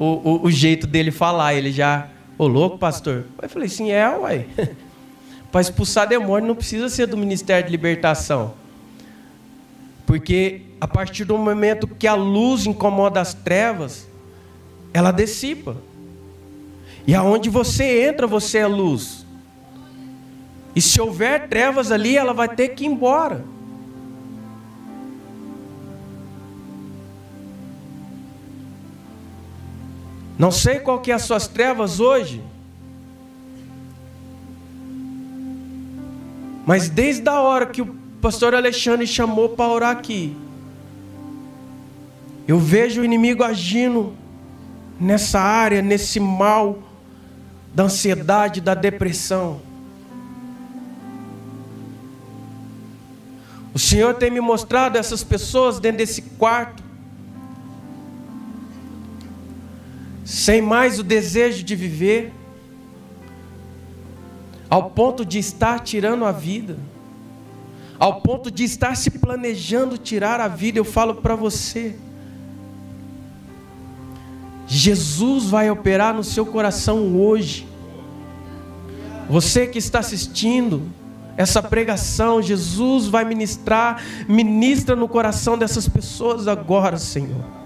[0.00, 1.54] o, o, o jeito dele falar.
[1.54, 3.26] Ele já, ô louco, pastor?
[3.40, 4.46] Eu falei, sim, é, uai.
[5.52, 8.54] Para expulsar demônio não precisa ser do Ministério de Libertação.
[10.06, 14.08] Porque a partir do momento que a luz incomoda as trevas,
[14.94, 15.76] ela dissipa.
[17.06, 19.26] E aonde você entra, você é luz.
[20.74, 23.44] E se houver trevas ali, ela vai ter que ir embora.
[30.40, 32.42] Não sei qual que é as suas trevas hoje.
[36.64, 40.34] Mas desde a hora que o pastor Alexandre chamou para orar aqui,
[42.48, 44.14] eu vejo o inimigo agindo
[44.98, 46.78] nessa área, nesse mal
[47.74, 49.60] da ansiedade, da depressão.
[53.74, 56.82] O Senhor tem me mostrado essas pessoas dentro desse quarto,
[60.30, 62.32] sem mais o desejo de viver,
[64.68, 66.78] ao ponto de estar tirando a vida,
[67.98, 70.78] ao ponto de estar se planejando tirar a vida.
[70.78, 71.96] Eu falo para você,
[74.68, 77.66] Jesus vai operar no seu coração hoje.
[79.28, 80.92] Você que está assistindo
[81.36, 87.59] essa pregação, Jesus vai ministrar, ministra no coração dessas pessoas agora, Senhor.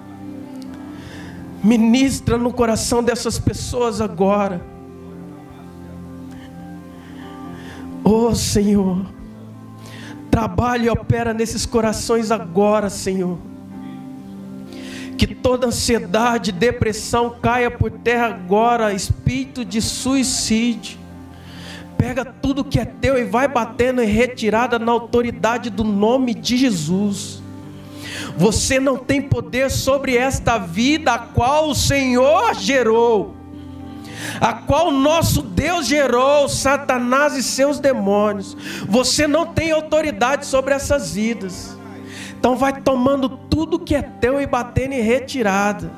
[1.64, 4.60] Ministra no coração dessas pessoas agora.
[8.04, 9.06] Oh, Senhor.
[10.30, 13.38] Trabalhe e opera nesses corações agora, Senhor
[15.26, 20.98] que toda ansiedade, depressão caia por terra agora, espírito de suicídio.
[21.96, 26.56] Pega tudo que é teu e vai batendo em retirada na autoridade do nome de
[26.56, 27.42] Jesus.
[28.36, 33.34] Você não tem poder sobre esta vida a qual o Senhor gerou,
[34.40, 38.56] a qual nosso Deus gerou, Satanás e seus demônios.
[38.88, 41.76] Você não tem autoridade sobre essas vidas.
[42.38, 45.90] Então vai tomando tudo que é teu e batendo em retirada.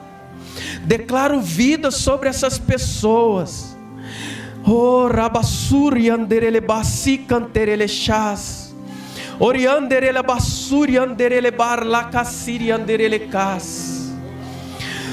[0.85, 3.77] Declaro vida sobre essas pessoas.
[4.65, 7.25] Oh, rabassuri anderele basi.
[9.39, 10.99] Orianderele basuri
[12.71, 14.15] anderele cas.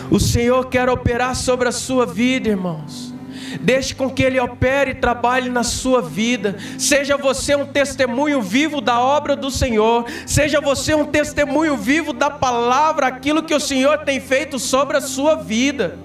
[0.09, 3.13] O Senhor quer operar sobre a sua vida, irmãos.
[3.59, 6.55] Deixe com que Ele opere e trabalhe na sua vida.
[6.78, 10.05] Seja você um testemunho vivo da obra do Senhor.
[10.26, 15.01] Seja você um testemunho vivo da palavra, aquilo que o Senhor tem feito sobre a
[15.01, 15.97] sua vida.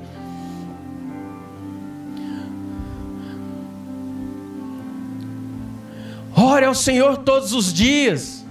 [6.41, 8.45] Ore ao Senhor todos os dias.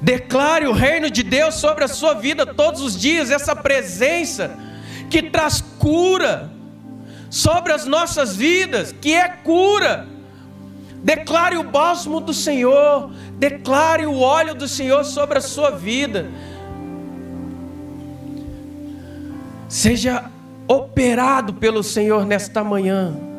[0.00, 4.56] Declare o reino de Deus sobre a sua vida todos os dias, essa presença
[5.10, 6.52] que traz cura
[7.28, 10.06] sobre as nossas vidas, que é cura.
[11.02, 16.30] Declare o bálsamo do Senhor, declare o óleo do Senhor sobre a sua vida.
[19.68, 20.30] Seja
[20.68, 23.31] operado pelo Senhor nesta manhã.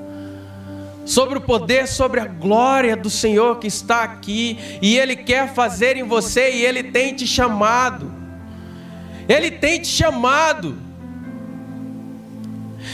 [1.05, 5.97] Sobre o poder, sobre a glória do Senhor que está aqui, e Ele quer fazer
[5.97, 8.11] em você, e Ele tem te chamado.
[9.27, 10.77] Ele tem te chamado.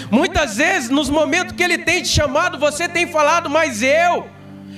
[0.09, 4.27] Muitas vezes, nos momentos que Ele tem te chamado, você tem falado, mas eu.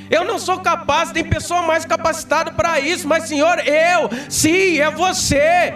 [0.09, 4.91] Eu não sou capaz, tem pessoa mais capacitada para isso, mas Senhor, eu, sim, é
[4.91, 5.73] você.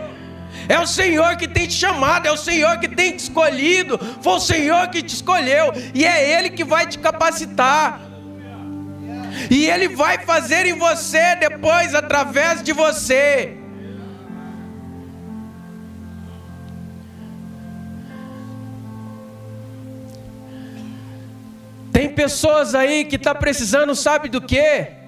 [0.67, 4.33] É o Senhor que tem te chamado, é o Senhor que tem te escolhido, foi
[4.33, 8.01] o Senhor que te escolheu, e é Ele que vai te capacitar.
[9.49, 13.57] E Ele vai fazer em você depois, através de você.
[21.91, 25.04] Tem pessoas aí que está precisando, sabe do que?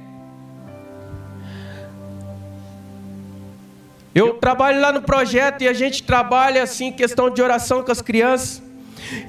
[4.14, 8.02] Eu trabalho lá no projeto e a gente trabalha assim, questão de oração com as
[8.02, 8.62] crianças.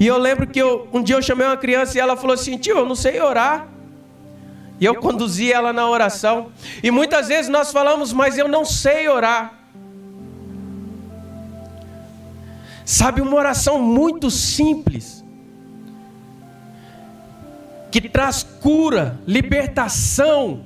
[0.00, 2.56] E eu lembro que eu, um dia eu chamei uma criança e ela falou assim:
[2.56, 3.68] tio, eu não sei orar.
[4.80, 6.52] E eu conduzi ela na oração.
[6.82, 9.54] E muitas vezes nós falamos, mas eu não sei orar.
[12.84, 15.22] Sabe, uma oração muito simples
[17.90, 20.64] que traz cura, libertação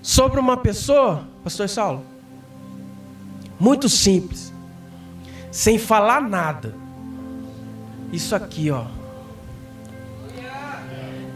[0.00, 2.13] sobre uma pessoa, Pastor Saulo?
[3.58, 4.52] Muito simples,
[5.50, 6.74] sem falar nada.
[8.12, 8.84] Isso aqui, ó.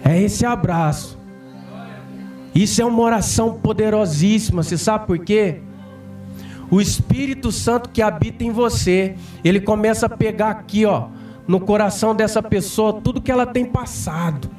[0.04, 1.18] É esse abraço.
[2.54, 4.62] Isso é uma oração poderosíssima.
[4.62, 5.60] Você sabe por quê?
[6.70, 11.08] O Espírito Santo que habita em você, ele começa a pegar aqui, ó,
[11.46, 14.50] no coração dessa pessoa tudo que ela tem passado.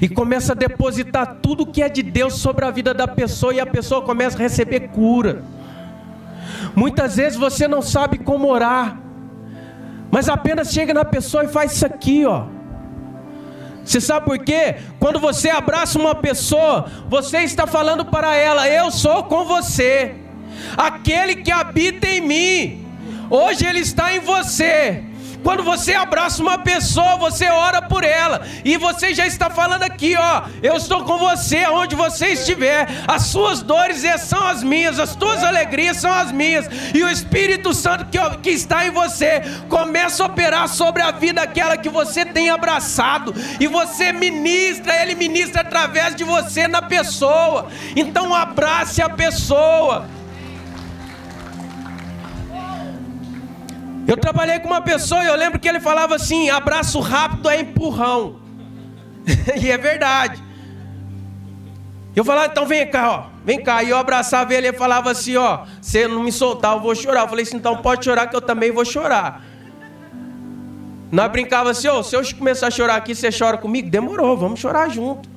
[0.00, 3.60] E começa a depositar tudo que é de Deus sobre a vida da pessoa e
[3.60, 5.42] a pessoa começa a receber cura.
[6.74, 8.98] Muitas vezes você não sabe como orar,
[10.10, 12.46] mas apenas chega na pessoa e faz isso aqui, ó.
[13.84, 14.76] Você sabe por quê?
[14.98, 20.14] Quando você abraça uma pessoa, você está falando para ela: Eu sou com você.
[20.76, 22.86] Aquele que habita em mim,
[23.28, 25.04] hoje ele está em você.
[25.44, 28.40] Quando você abraça uma pessoa, você ora por ela.
[28.64, 30.44] E você já está falando aqui, ó.
[30.62, 32.88] Eu estou com você aonde você estiver.
[33.06, 36.66] As suas dores são as minhas, as tuas alegrias são as minhas.
[36.94, 41.42] E o Espírito Santo que, que está em você começa a operar sobre a vida
[41.42, 43.34] aquela que você tem abraçado.
[43.60, 47.68] E você ministra, ele ministra através de você na pessoa.
[47.94, 50.08] Então abrace a pessoa.
[54.06, 57.60] Eu trabalhei com uma pessoa e eu lembro que ele falava assim: abraço rápido é
[57.60, 58.36] empurrão.
[59.56, 60.42] e é verdade.
[62.14, 63.82] Eu falava, então vem cá, ó, vem cá.
[63.82, 67.22] E eu abraçava ele e falava assim: ó, se não me soltar, eu vou chorar.
[67.22, 69.42] Eu falei assim: então pode chorar que eu também vou chorar.
[71.10, 73.88] Nós brincava assim: ó, se eu começar a chorar aqui, você chora comigo?
[73.90, 75.28] Demorou, vamos chorar junto.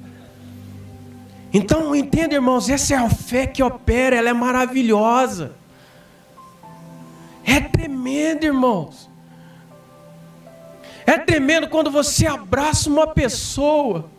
[1.54, 5.54] Então, entenda, irmãos, essa é a fé que opera, ela é maravilhosa.
[7.48, 9.10] É tremendo, irmãos.
[11.06, 14.10] É tremendo quando você abraça uma pessoa.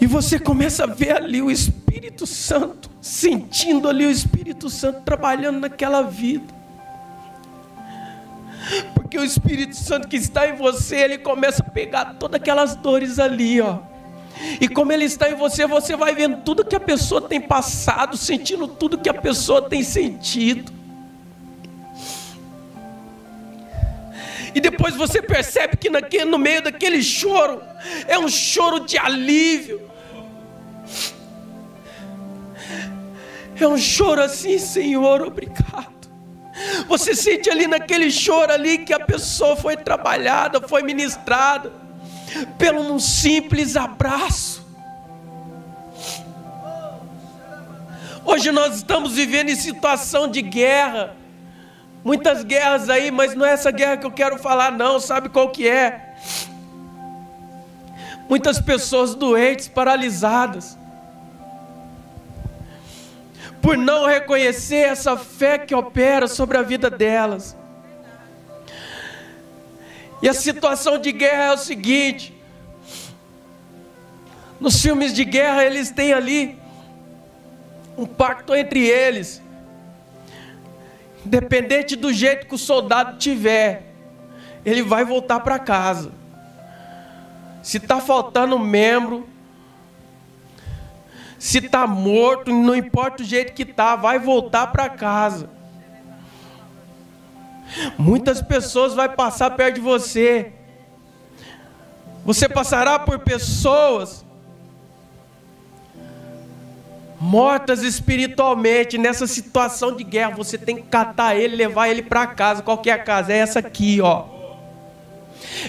[0.00, 5.60] E você começa a ver ali o Espírito Santo, sentindo ali o Espírito Santo trabalhando
[5.60, 6.54] naquela vida.
[8.94, 13.18] Porque o Espírito Santo que está em você, ele começa a pegar todas aquelas dores
[13.18, 13.80] ali, ó.
[14.60, 18.16] E como Ele está em você, você vai vendo tudo que a pessoa tem passado,
[18.16, 20.72] sentindo tudo que a pessoa tem sentido.
[24.54, 27.60] E depois você percebe que naquele, no meio daquele choro,
[28.06, 29.88] é um choro de alívio.
[33.60, 35.98] É um choro assim, Senhor, obrigado.
[36.88, 41.87] Você sente ali naquele choro ali que a pessoa foi trabalhada, foi ministrada
[42.58, 44.66] pelo um simples abraço.
[48.24, 51.16] Hoje nós estamos vivendo em situação de guerra.
[52.04, 55.50] Muitas guerras aí, mas não é essa guerra que eu quero falar não, sabe qual
[55.50, 56.14] que é?
[58.28, 60.76] Muitas pessoas doentes, paralisadas.
[63.60, 67.56] Por não reconhecer essa fé que opera sobre a vida delas.
[70.20, 72.34] E a situação de guerra é o seguinte:
[74.60, 76.58] nos filmes de guerra eles têm ali
[77.96, 79.42] um pacto entre eles.
[81.24, 83.92] Independente do jeito que o soldado tiver,
[84.64, 86.10] ele vai voltar para casa.
[87.62, 89.28] Se está faltando membro,
[91.38, 95.50] se está morto, não importa o jeito que está, vai voltar para casa.
[97.98, 100.52] Muitas pessoas vão passar perto de você.
[102.24, 104.24] Você passará por pessoas
[107.20, 110.30] mortas espiritualmente nessa situação de guerra.
[110.36, 112.62] Você tem que catar ele, levar ele para casa.
[112.62, 113.32] Qual que é a casa?
[113.32, 114.24] É essa aqui, ó.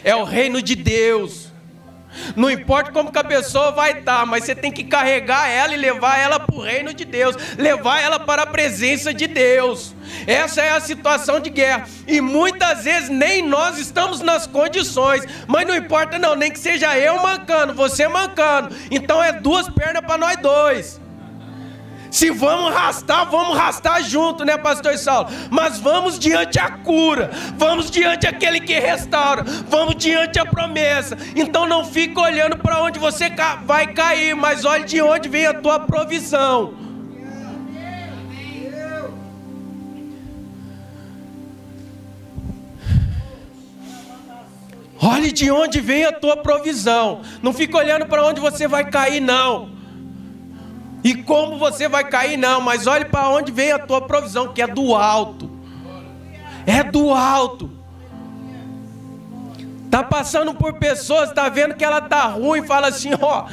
[0.03, 1.48] É o reino de Deus.
[2.35, 5.77] Não importa como que a pessoa vai estar, mas você tem que carregar ela e
[5.77, 9.93] levar ela para o reino de Deus, levar ela para a presença de Deus.
[10.25, 11.87] Essa é a situação de guerra.
[12.07, 15.23] E muitas vezes nem nós estamos nas condições.
[15.47, 18.75] Mas não importa, não, nem que seja eu mancando, você mancando.
[18.89, 20.99] Então é duas pernas para nós dois.
[22.11, 25.29] Se vamos arrastar, vamos arrastar junto, né, pastor Saulo?
[25.49, 31.17] Mas vamos diante a cura, vamos diante aquele que restaura, vamos diante a promessa.
[31.35, 33.31] Então não fica olhando para onde você
[33.65, 36.73] vai cair, mas olhe de onde vem a tua provisão.
[45.01, 47.21] Olhe de onde vem a tua provisão.
[47.41, 49.78] Não fica olhando para onde você vai cair, não.
[51.03, 54.61] E como você vai cair, não, mas olhe para onde vem a tua provisão, que
[54.61, 55.49] é do alto.
[56.65, 57.71] É do alto.
[59.89, 63.47] Tá passando por pessoas, tá vendo que ela tá ruim, fala assim, ó,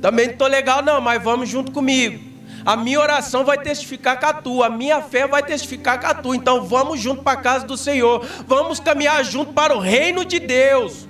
[0.00, 2.32] também não tô legal não, mas vamos junto comigo.
[2.64, 6.14] A minha oração vai testificar com a tua, a minha fé vai testificar com a
[6.14, 6.36] tua.
[6.36, 8.24] Então vamos junto para a casa do Senhor.
[8.46, 11.08] Vamos caminhar junto para o reino de Deus.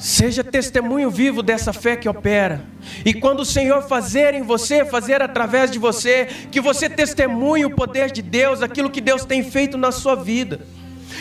[0.00, 2.64] Seja testemunho vivo dessa fé que opera.
[3.04, 7.76] E quando o Senhor fazer em você, fazer através de você, que você testemunhe o
[7.76, 10.60] poder de Deus, aquilo que Deus tem feito na sua vida.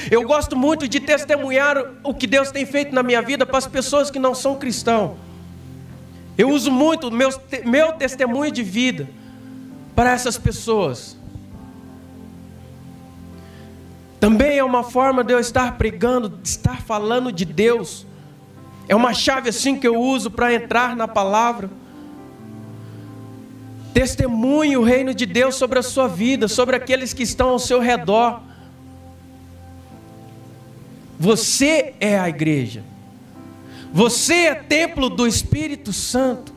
[0.10, 1.76] Eu gosto muito de testemunhar
[2.06, 5.18] o que Deus tem feito na minha vida para as pessoas que não são cristãos.
[6.38, 7.30] Eu uso muito meu,
[7.66, 9.10] meu testemunho de vida
[9.94, 11.18] para essas pessoas.
[14.22, 18.08] Também é uma forma de eu estar pregando, de estar falando de Deus.
[18.90, 21.70] É uma chave assim que eu uso para entrar na palavra.
[23.94, 27.80] Testemunhe o reino de Deus sobre a sua vida, sobre aqueles que estão ao seu
[27.80, 28.42] redor.
[31.20, 32.84] Você é a igreja.
[33.94, 36.52] Você é templo do Espírito Santo.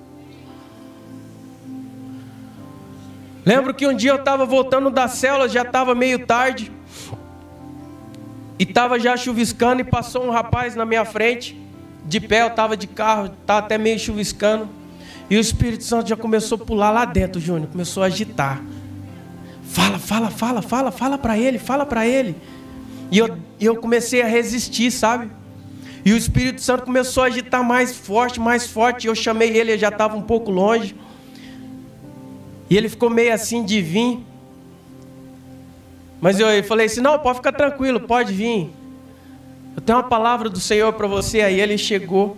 [3.45, 6.73] Lembro que um dia eu estava voltando da célula, já estava meio tarde.
[8.59, 11.62] E estava já chuviscando e passou um rapaz na minha frente
[12.05, 14.69] de pé, eu estava de carro, estava até meio chuviscando.
[15.31, 18.63] E o Espírito Santo já começou a pular lá dentro, Júnior, começou a agitar.
[19.65, 22.37] Fala, fala, fala, fala, fala para ele, fala para ele.
[23.11, 25.31] E eu, eu comecei a resistir, sabe?
[26.05, 29.07] E o Espírito Santo começou a agitar mais forte, mais forte.
[29.07, 30.97] Eu chamei ele, ele já estava um pouco longe.
[32.69, 34.19] E ele ficou meio assim de vir.
[36.21, 38.71] Mas eu falei assim: não, pode ficar tranquilo, pode vir.
[39.75, 41.41] Eu tenho uma palavra do Senhor para você.
[41.41, 42.37] Aí ele chegou.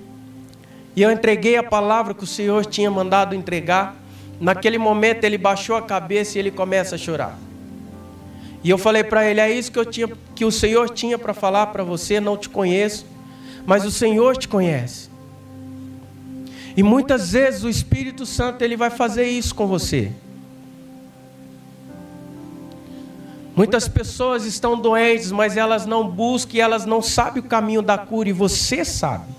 [0.97, 3.97] E eu entreguei a palavra que o Senhor tinha mandado entregar.
[4.41, 7.39] Naquele momento ele baixou a cabeça e ele começa a chorar.
[8.63, 11.35] E eu falei para ele: é isso que eu tinha, que o Senhor tinha para
[11.35, 12.21] falar para você.
[12.21, 13.07] Não te conheço,
[13.67, 15.11] mas o Senhor te conhece.
[16.77, 20.11] E muitas vezes o Espírito Santo ele vai fazer isso com você.
[23.57, 27.97] Muitas pessoas estão doentes, mas elas não buscam e elas não sabem o caminho da
[27.97, 29.33] cura, e você sabe.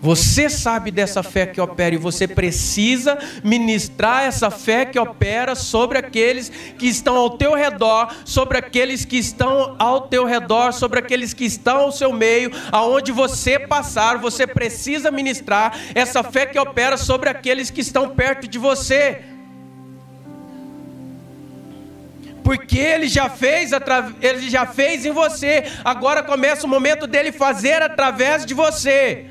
[0.00, 5.98] Você sabe dessa fé que opera e você precisa ministrar essa fé que opera sobre
[5.98, 11.34] aqueles que estão ao teu redor, sobre aqueles que estão ao teu redor, sobre aqueles
[11.34, 16.96] que estão ao seu meio, aonde você passar, você precisa ministrar essa fé que opera
[16.96, 19.37] sobre aqueles que estão perto de você.
[22.48, 23.72] Porque ele já fez,
[24.22, 25.64] ele já fez em você.
[25.84, 29.26] Agora começa o momento dele fazer através de você.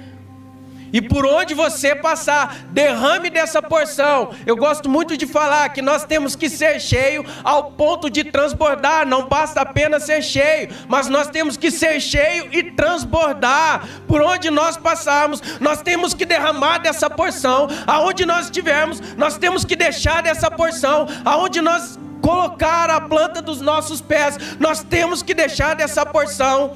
[0.93, 4.35] E por onde você passar, derrame dessa porção.
[4.45, 9.03] Eu gosto muito de falar que nós temos que ser cheio ao ponto de transbordar.
[9.07, 13.83] Não basta apenas ser cheio, mas nós temos que ser cheio e transbordar.
[14.07, 17.67] Por onde nós passarmos, nós temos que derramar dessa porção.
[17.87, 21.07] Aonde nós estivermos, nós temos que deixar dessa porção.
[21.25, 26.75] Aonde nós colocar a planta dos nossos pés, nós temos que deixar dessa porção.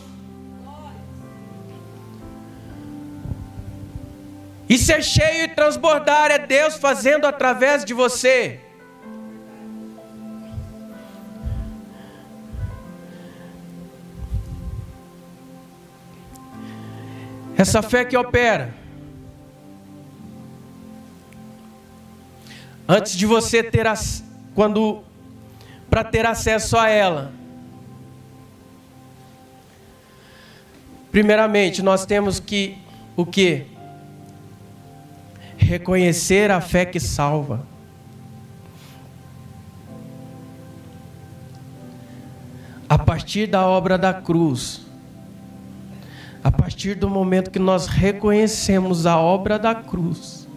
[4.69, 8.61] E ser cheio e transbordar é Deus fazendo através de você.
[17.57, 18.73] Essa fé que opera.
[22.87, 24.23] Antes de você ter as,
[24.55, 25.03] quando
[25.91, 27.33] para ter acesso a ela.
[31.11, 32.77] Primeiramente, nós temos que
[33.17, 33.65] o que?
[35.57, 37.67] Reconhecer a fé que salva.
[42.87, 44.85] A partir da obra da cruz,
[46.41, 50.47] a partir do momento que nós reconhecemos a obra da cruz,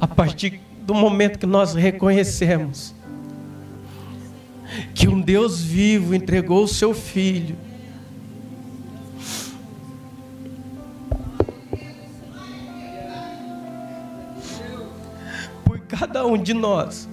[0.00, 2.94] a partir do momento que nós reconhecemos
[4.94, 7.56] que um Deus vivo entregou o seu filho.
[15.64, 17.08] Por cada um de nós.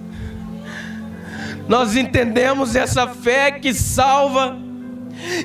[1.68, 4.58] Nós entendemos essa fé que salva,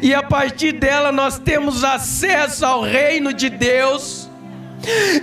[0.01, 4.27] e a partir dela nós temos acesso ao reino de Deus.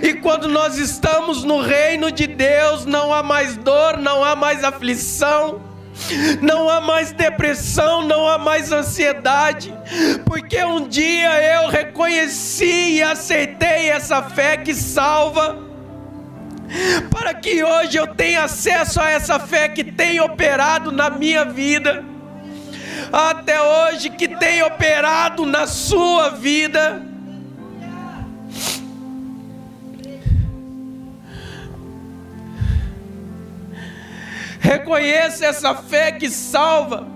[0.01, 4.63] E quando nós estamos no reino de Deus, não há mais dor, não há mais
[4.63, 5.61] aflição,
[6.41, 9.73] não há mais depressão, não há mais ansiedade,
[10.25, 15.63] porque um dia eu reconheci e aceitei essa fé que salva.
[17.11, 22.03] para que hoje eu tenha acesso a essa fé que tem operado na minha vida,
[23.11, 27.14] até hoje que tem operado na sua vida.
[34.65, 37.07] Reconheça essa fé que salva.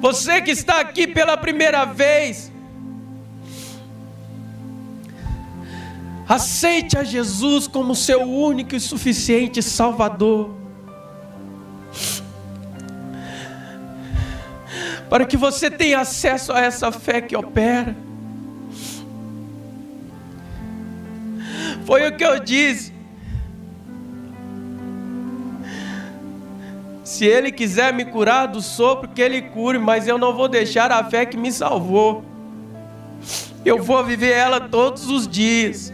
[0.00, 2.50] Você que está aqui pela primeira vez,
[6.28, 10.50] aceite a Jesus como seu único e suficiente Salvador.
[15.08, 17.94] Para que você tenha acesso a essa fé que opera.
[21.86, 22.93] Foi o que eu disse.
[27.04, 30.90] Se Ele quiser me curar do sopro, que Ele cure, mas eu não vou deixar
[30.90, 32.24] a fé que me salvou.
[33.62, 35.92] Eu vou viver ela todos os dias.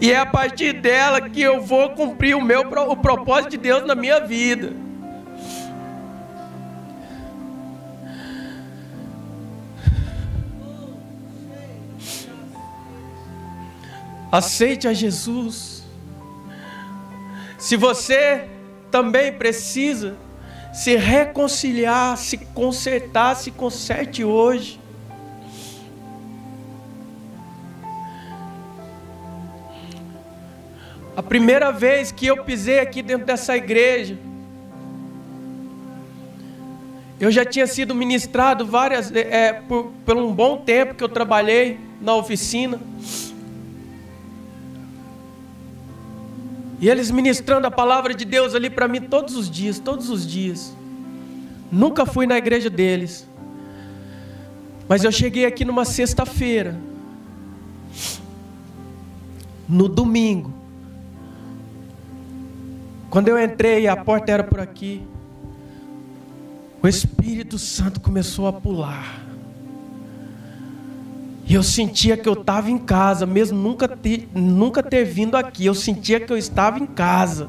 [0.00, 3.86] E é a partir dela que eu vou cumprir o meu o propósito de Deus
[3.86, 4.72] na minha vida.
[14.30, 15.82] Aceite a Jesus.
[17.56, 18.46] Se você
[18.90, 20.16] também precisa
[20.72, 24.78] se reconciliar, se consertar, se conserte hoje.
[31.16, 34.16] A primeira vez que eu pisei aqui dentro dessa igreja,
[37.18, 41.80] eu já tinha sido ministrado várias, é, por, por um bom tempo que eu trabalhei
[42.00, 42.80] na oficina.
[46.80, 50.26] E eles ministrando a palavra de Deus ali para mim todos os dias, todos os
[50.26, 50.72] dias.
[51.70, 53.26] Nunca fui na igreja deles.
[54.88, 56.78] Mas eu cheguei aqui numa sexta-feira.
[59.68, 60.52] No domingo.
[63.10, 65.02] Quando eu entrei, a porta era por aqui.
[66.80, 69.17] O Espírito Santo começou a pular.
[71.48, 75.64] E eu sentia que eu estava em casa, mesmo nunca ter, nunca ter vindo aqui.
[75.64, 77.48] Eu sentia que eu estava em casa.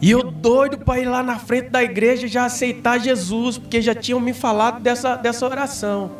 [0.00, 3.94] E eu doido para ir lá na frente da igreja já aceitar Jesus, porque já
[3.94, 6.10] tinham me falado dessa, dessa oração.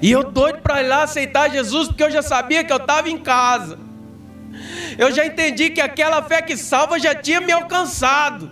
[0.00, 3.10] E eu doido para ir lá aceitar Jesus, porque eu já sabia que eu estava
[3.10, 3.78] em casa.
[4.96, 8.50] Eu já entendi que aquela fé que salva já tinha me alcançado.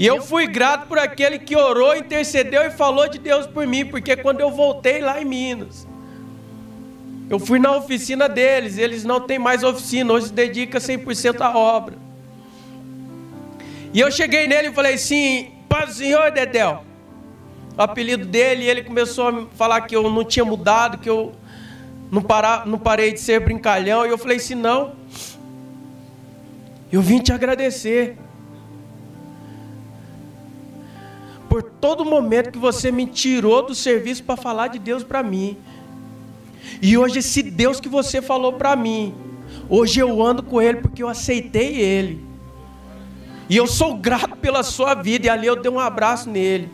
[0.00, 3.84] E eu fui grato por aquele que orou, intercedeu e falou de Deus por mim,
[3.84, 5.86] porque quando eu voltei lá em Minas,
[7.28, 11.54] eu fui na oficina deles, eles não têm mais oficina, hoje se dedica 100% à
[11.54, 11.98] obra.
[13.92, 16.82] E eu cheguei nele e falei assim: Paz do Senhor, Dedel.
[17.76, 21.34] O apelido dele, e ele começou a falar que eu não tinha mudado, que eu
[22.10, 24.06] não, parar, não parei de ser brincalhão.
[24.06, 24.94] E eu falei assim: Não,
[26.90, 28.16] eu vim te agradecer.
[31.50, 35.56] Por todo momento que você me tirou do serviço para falar de Deus para mim.
[36.80, 39.12] E hoje esse Deus que você falou para mim,
[39.68, 42.24] hoje eu ando com ele porque eu aceitei ele.
[43.48, 46.70] E eu sou grato pela sua vida e ali eu dei um abraço nele.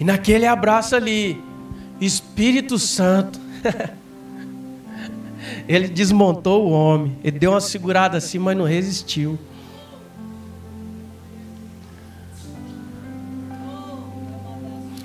[0.00, 1.40] E naquele abraço ali,
[2.00, 3.40] Espírito Santo
[5.68, 7.18] Ele desmontou o homem.
[7.24, 9.38] Ele deu uma segurada assim, mas não resistiu.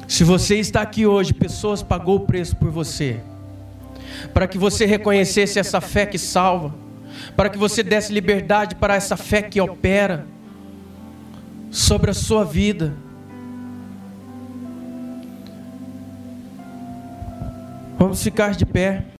[0.08, 3.22] Se você está aqui hoje, pessoas pagou o preço por você.
[4.34, 6.74] Para que você reconhecesse essa fé que salva.
[7.36, 10.28] Para que você desse liberdade para essa fé que opera
[11.72, 12.94] sobre a sua vida.
[17.98, 19.06] Vamos ficar de pé.